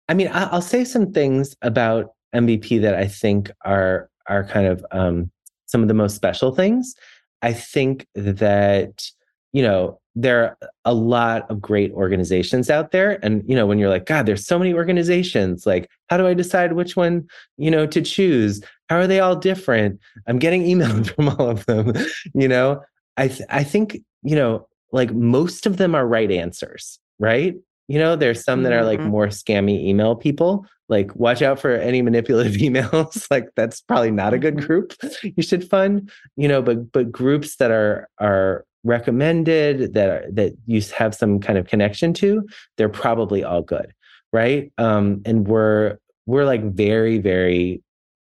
[0.10, 4.68] I mean, I, will say some things about MVP that I think are are kind
[4.68, 5.32] of um,
[5.68, 6.96] some of the most special things.
[7.42, 9.10] I think that
[9.56, 13.20] you know there are a lot of great organizations out there.
[13.24, 15.66] And you know when you're like god there's so many organizations.
[15.66, 17.26] Like how do i decide which one
[17.58, 18.62] you know to choose?
[18.90, 20.00] How are they all different?
[20.28, 21.94] I'm getting emails from all of them
[22.34, 22.82] you know?
[23.18, 27.56] I th- i think you know like most of them are right answers right?
[27.88, 29.10] You know there's some that are like mm-hmm.
[29.10, 30.66] more scammy email people.
[30.90, 33.26] Like watch out for any manipulative emails.
[33.32, 34.66] Like that's probably not a good mm-hmm.
[34.66, 36.62] group you should fund you know?
[36.62, 42.14] But but groups that are are recommended that that you have some kind of connection
[42.14, 43.92] to they're probably all good
[44.32, 44.72] right?
[44.78, 47.82] Um and we're we're like very very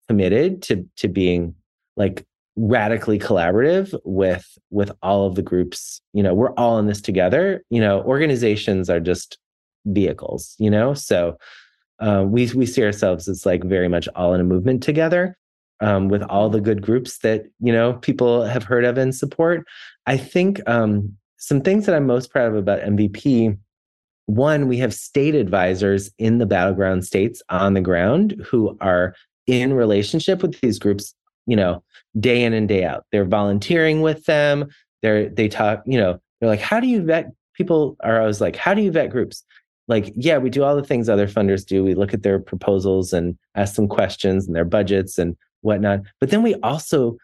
[0.08, 1.54] committed to to being
[1.96, 2.24] like
[2.56, 7.64] radically collaborative with with all of the groups you know we're all in this together
[7.70, 9.38] you know organizations are just
[9.86, 10.94] vehicles you know?
[10.94, 11.38] So
[11.98, 15.36] uh, we we see ourselves as like very much all in a movement together
[15.83, 19.66] um, with all the good groups that you know people have heard of and support.
[20.07, 23.59] I think um, some things that I'm most proud of about MVP
[24.26, 29.14] one, we have state advisors in the battleground states on the ground who are
[29.47, 31.14] in relationship with these groups,
[31.47, 31.83] you know,
[32.20, 33.05] day in and day out.
[33.11, 34.68] They're volunteering with them.
[35.03, 38.57] They're they talk, you know, they're like, how do you vet people are always like,
[38.57, 39.45] how do you vet groups?
[39.89, 41.83] Like, yeah, we do all the things other funders do.
[41.85, 46.00] We look at their proposals and ask them questions and their budgets and whatnot.
[46.20, 47.16] But then we also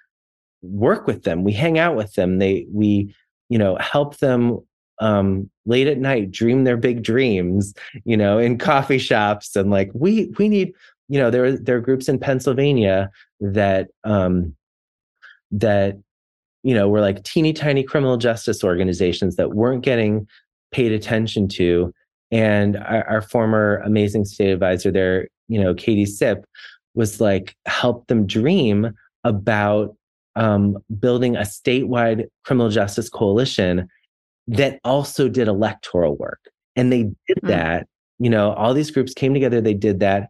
[0.63, 1.45] work with them.
[1.45, 2.39] We hang out with them.
[2.39, 3.15] They we,
[3.49, 4.59] you know, help them
[5.01, 7.75] um late at night dream their big dreams,
[8.05, 10.73] you know, in coffee shops and like we we need,
[11.09, 13.11] you know, there there are groups in Pennsylvania
[13.41, 14.55] that um
[15.51, 15.97] that
[16.63, 20.27] you know were like teeny tiny criminal justice organizations that weren't getting
[20.73, 21.93] paid attention to
[22.31, 26.45] and our, our former amazing state advisor there you know katie sipp
[26.99, 28.91] was like help them dream
[29.23, 29.97] about
[30.35, 33.89] um, building a statewide criminal justice coalition
[34.49, 36.41] that also did electoral work.
[36.75, 37.49] And they did mm.
[37.49, 37.87] that
[38.19, 40.29] you know all these groups came together they did that.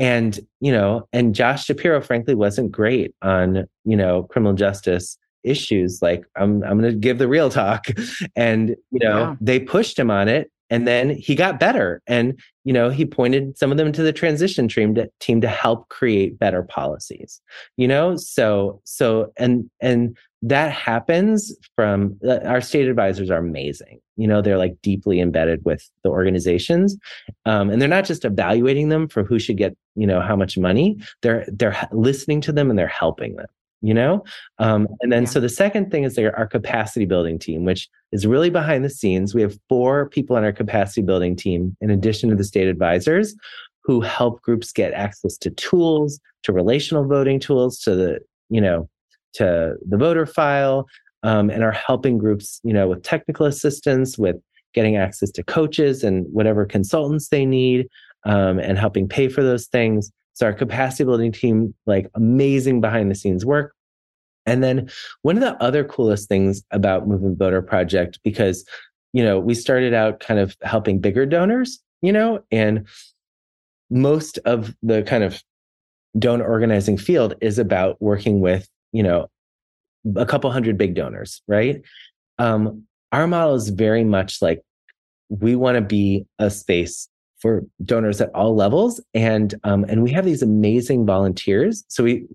[0.00, 6.02] And you know and josh shapiro frankly wasn't great on you know criminal justice issues.
[6.02, 7.86] Like i'm i'm going to give the real talk.
[8.36, 9.36] And you know yeah.
[9.40, 13.56] they pushed him on it and then he got better and you know he pointed
[13.56, 17.40] some of them to the transition team to, team to help create better policies
[17.76, 18.16] you know?
[18.16, 24.42] So so and and that happens from uh, our state advisors are amazing you know?
[24.42, 26.96] They're like deeply embedded with the organizations
[27.44, 30.58] um, and they're not just evaluating them for who should get you know how much
[30.58, 33.46] money they're they're listening to them and they're helping them
[33.80, 34.24] you know?
[34.58, 35.28] Um, and then yeah.
[35.28, 39.34] so the second thing is our capacity building team which is really behind the scenes.
[39.34, 43.34] We have four people on our capacity building team in addition to the state advisors
[43.84, 48.20] who help groups get access to tools to relational voting tools to the
[48.50, 48.88] you know
[49.34, 50.86] to the voter file
[51.22, 54.36] um, and are helping groups you know with technical assistance with
[54.74, 57.88] getting access to coaches and whatever consultants they need
[58.26, 63.10] um, and helping pay for those things so our capacity building team, like amazing behind
[63.10, 63.74] the scenes work.
[64.46, 64.88] And then
[65.22, 68.64] one of the other coolest things about Movement Voter Project, because,
[69.12, 72.86] you know, we started out kind of helping bigger donors, you know, and
[73.90, 75.42] most of the kind of
[76.16, 79.26] donor organizing field is about working with, you know,
[80.14, 81.82] a couple hundred big donors, right?
[82.38, 84.62] Um, our model is very much like
[85.30, 87.08] we want to be a space
[87.38, 91.84] for donors at all levels, and um, and we have these amazing volunteers.
[91.88, 92.26] So we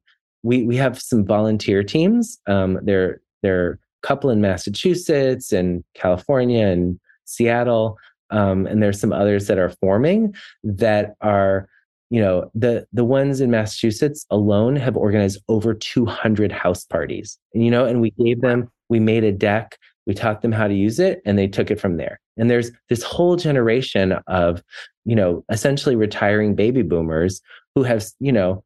[0.44, 2.40] we we have some volunteer teams.
[2.48, 7.98] Um, they're they're a couple in Massachusetts and California and Seattle,
[8.30, 11.68] um, and there's some others that are forming that are
[12.10, 17.66] you know the the ones in massachusetts alone have organized over 200 house parties and
[17.66, 20.76] you know and we gave them we made a deck we taught them how to
[20.76, 24.64] use it and they took it from there and there's this whole generation of
[25.06, 27.42] you know essentially retiring baby boomers
[27.76, 28.64] who have you know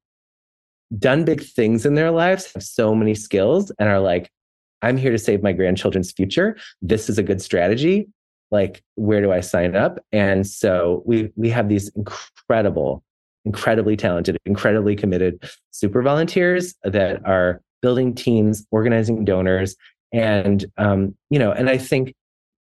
[0.97, 4.30] done big things in their lives have so many skills and are like
[4.82, 6.57] i'm here to save my grandchildren's future.
[6.82, 8.07] This is a good strategy.
[8.51, 9.99] Like where do i sign up?
[10.11, 13.03] And so we we have these incredible
[13.45, 19.76] incredibly talented incredibly committed super volunteers that are building teams organizing donors
[20.11, 22.13] and um, you know and i think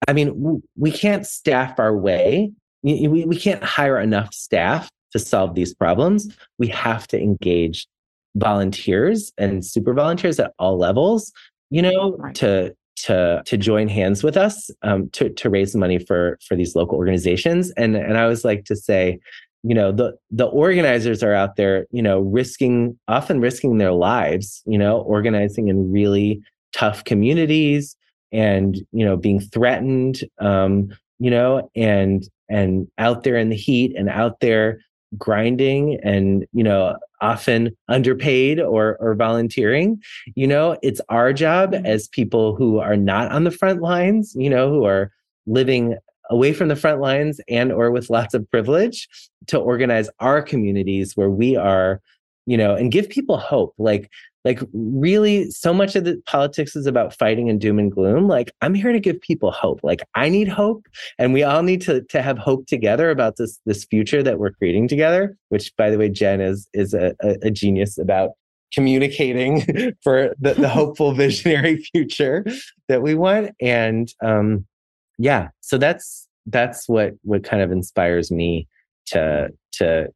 [0.07, 2.51] i mean we can't staff our way.
[2.83, 6.35] We, we can't hire enough staff to solve these problems.
[6.57, 7.87] We have to engage
[8.35, 11.31] volunteers and super volunteers at all levels
[11.69, 12.35] you know right.
[12.35, 16.75] to to to join hands with us um, to to raise money for for these
[16.75, 17.71] local organizations.
[17.71, 19.19] And and i always like to say
[19.63, 24.61] you know the the organizers are out there you know risking often risking their lives
[24.65, 26.41] you know organizing in really
[26.73, 27.95] tough communities
[28.33, 33.93] and you know being threatened um, you know and and out there in the heat
[33.95, 34.79] and out there
[35.17, 40.01] grinding and you know often underpaid or or volunteering
[40.35, 41.85] you know it's our job mm-hmm.
[41.85, 45.11] as people who are not on the front lines you know who are
[45.45, 45.95] living
[46.29, 49.07] away from the front lines and or with lots of privilege
[49.45, 52.01] to organize our communities where we are
[52.45, 54.09] you know and give people hope like
[54.45, 58.27] like really so much of the politics is about fighting and doom and gloom.
[58.27, 59.79] Like i'm here to give people hope.
[59.83, 60.87] Like i need hope
[61.17, 64.51] and we all need to to have hope together about this this future that we're
[64.51, 68.31] creating together which by the way jen is is a, a, a genius about
[68.73, 69.61] communicating
[70.03, 72.45] for the, the hopeful visionary future
[72.89, 73.51] that we want.
[73.61, 74.65] And um
[75.19, 78.67] yeah so that's that's what what kind of inspires me
[79.05, 80.07] to to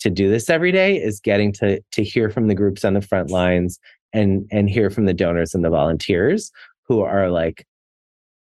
[0.00, 3.02] to do this every day is getting to to hear from the groups on the
[3.02, 3.78] front lines
[4.12, 6.50] and and hear from the donors and the volunteers
[6.88, 7.66] who are like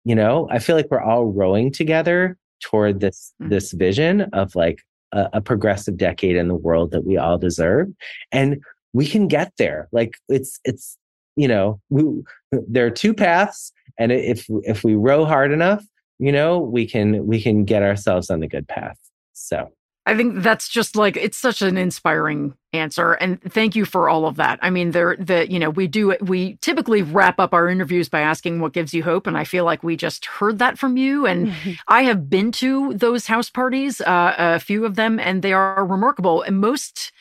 [0.04, 3.50] you know i feel like we're all rowing together toward this mm-hmm.
[3.50, 4.80] this vision of like
[5.12, 7.88] a, a progressive decade in the world that we all deserve.
[8.32, 9.88] And we can get there.
[9.92, 10.96] Like it's it's
[11.36, 12.04] you know we,
[12.52, 15.84] there are two paths and if if we row hard enough
[16.18, 18.98] you know we can we can get ourselves on the good path.
[19.32, 19.70] So
[20.06, 24.26] I think that's just like it's such an inspiring answer and thank you for all
[24.26, 24.58] of that.
[24.62, 28.20] I mean there the you know we do we typically wrap up our interviews by
[28.20, 31.26] asking what gives you hope and I feel like we just heard that from you
[31.26, 31.52] and
[31.88, 35.84] I have been to those house parties uh, a few of them and they are
[35.84, 37.12] remarkable and most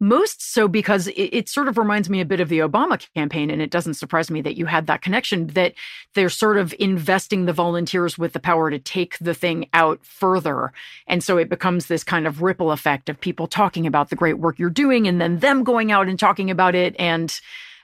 [0.00, 3.50] most so because it, it, sort of reminds me a bit of the Obama campaign.
[3.50, 5.74] And it doesn't surprise me that you had that connection that
[6.14, 10.72] they're sort of investing the volunteers with the power to take the thing out further.
[11.06, 14.38] And so it becomes this kind of ripple effect of people talking about the great
[14.38, 16.94] work you're doing and then them going out and talking about it.
[16.98, 17.38] And,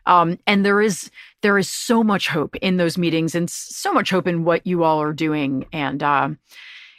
[0.06, 1.10] um, and there is,
[1.42, 4.84] there is so much hope in those meetings and so much hope in what you
[4.84, 5.66] all are doing.
[5.72, 6.30] And, uh,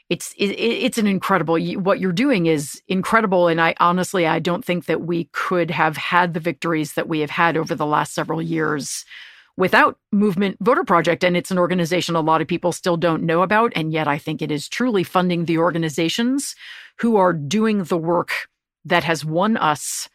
[0.10, 3.47] it's it, it's an incredible what you're doing is incredible.
[3.47, 7.20] And i honestly i don't think that we could have had the victories that we
[7.20, 9.06] have had over the last several years
[9.58, 11.24] without movement voter project.
[11.24, 13.72] And it's an organization a lot of people still don't know about.
[13.76, 16.56] And yet i think it is truly funding the organizations
[16.99, 18.47] who are doing the work
[18.86, 20.08] that has won us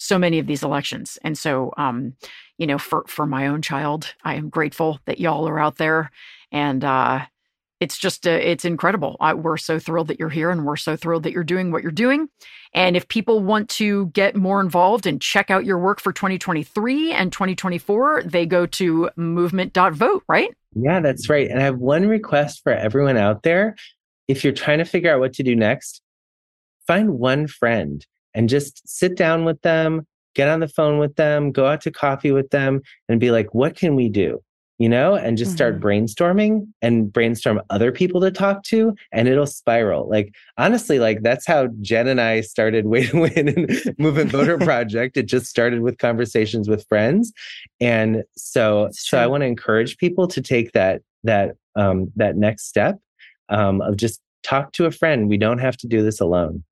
[0.00, 1.18] so many of these elections.
[1.24, 2.14] And so um
[2.58, 6.10] you know for for my own child i am grateful that y'all are out there.
[6.52, 7.24] And uh
[7.80, 9.16] it's just uh, it's incredible.
[9.20, 11.82] I, we're so thrilled that you're here, and we're so thrilled that you're doing what
[11.82, 12.28] you're doing.
[12.74, 17.12] And if people want to get more involved and check out your work for 2023
[17.12, 20.50] and 2024, they go to movement.vote, right?
[20.74, 21.48] Yeah, that's right.
[21.48, 23.76] And I have one request for everyone out there.
[24.26, 26.02] If you're trying to figure out what to do next,
[26.86, 28.04] find one friend
[28.34, 31.90] and just sit down with them, get on the phone with them, go out to
[31.90, 34.42] coffee with them, and be like, what can we do?
[34.78, 35.86] You know, and just start mm-hmm.
[35.86, 40.08] brainstorming and brainstorm other people to talk to, and it'll spiral.
[40.08, 44.56] Like, honestly, like that's how Jen and I started Way to Win and Movement Voter
[44.58, 45.16] Project.
[45.16, 47.32] It just started with conversations with friends.
[47.80, 52.66] And so, so I want to encourage people to take that, that, um, that next
[52.66, 52.98] step
[53.48, 55.28] um, of just talk to a friend.
[55.28, 56.62] We don't have to do this alone.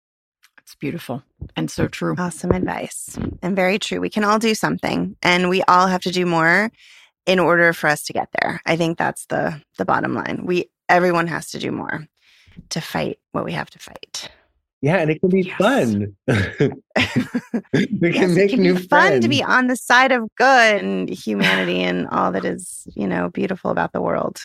[0.59, 1.23] It's beautiful
[1.55, 2.17] and so true.
[2.19, 4.01] Awesome advice and very true.
[4.01, 6.73] We can all do something and we all have to do more
[7.27, 8.61] in order for us to get there.
[8.67, 10.43] I think that's the the bottom line.
[10.45, 12.07] We everyone has to do more
[12.71, 14.31] to fight what we have to fight.
[14.83, 15.59] Yeah, and it can be yes.
[15.59, 16.17] fun.
[16.29, 20.29] we can yes, make it can new be fun to be on the side of
[20.37, 24.45] good and humanity and all that is, you know, beautiful about the world.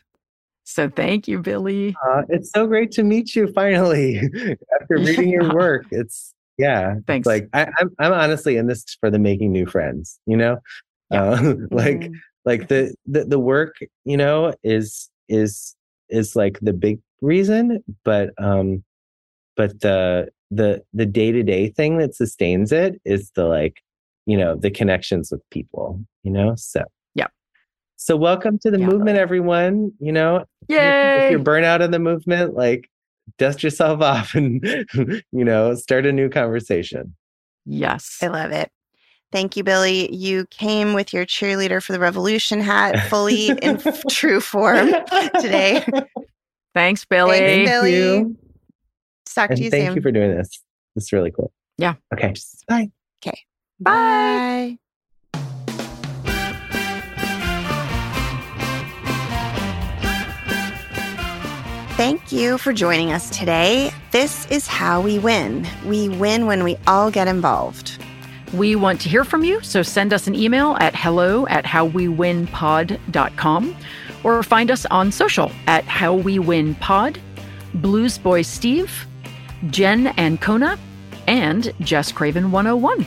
[0.63, 1.95] So thank you, Billy.
[2.07, 4.19] Uh, it's so great to meet you finally
[4.81, 5.85] after reading your work.
[5.91, 7.27] It's yeah, thanks.
[7.27, 10.17] It's like I, am I'm, I'm honestly in this for the making new friends.
[10.25, 10.57] You know,
[11.11, 11.23] yeah.
[11.23, 12.13] uh, like mm
[12.45, 13.75] like the, the the work
[14.05, 15.75] you know is is
[16.09, 18.83] is like the big reason but um
[19.55, 23.81] but the the the day-to-day thing that sustains it is the like
[24.25, 26.83] you know the connections with people you know so.
[27.15, 27.27] Yeah.
[27.95, 28.87] So welcome to the yeah.
[28.87, 30.45] movement everyone you know?
[30.67, 31.25] Yay!
[31.25, 32.89] if you're burnt out in the movement like
[33.37, 34.63] dust yourself off and
[35.31, 37.15] you know start a new conversation.
[37.65, 38.17] Yes.
[38.21, 38.71] I love it
[39.31, 40.13] Thank you, Billy.
[40.13, 44.91] You came with your cheerleader for the revolution hat fully in true form
[45.39, 45.85] today.
[46.73, 47.37] Thanks, Billy.
[47.37, 47.95] Thanks, Billy.
[47.95, 48.37] You.
[49.33, 49.95] Talk and to you thank soon.
[49.95, 50.61] you for doing this.
[50.95, 51.53] It's really cool.
[51.77, 51.95] Yeah.
[52.13, 52.33] Okay.
[52.67, 52.91] Bye.
[53.25, 53.39] Okay.
[53.79, 54.77] Bye.
[61.95, 63.91] Thank you for joining us today.
[64.11, 65.67] This is how we win.
[65.85, 68.01] We win when we all get involved.
[68.53, 73.75] We want to hear from you, so send us an email at hello at howwewinpod.com
[74.23, 77.17] or find us on social at howwewinpod,
[77.75, 79.07] Blues Boy Steve,
[79.69, 80.77] Jen and Ancona,
[81.27, 83.05] and Jess Craven 101.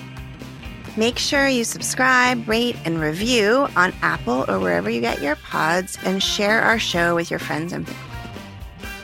[0.96, 5.98] Make sure you subscribe, rate, and review on Apple or wherever you get your pods
[6.04, 8.00] and share our show with your friends and family.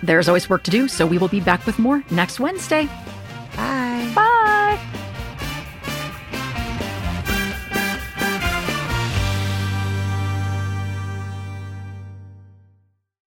[0.03, 2.89] There's always work to do, so we will be back with more next Wednesday.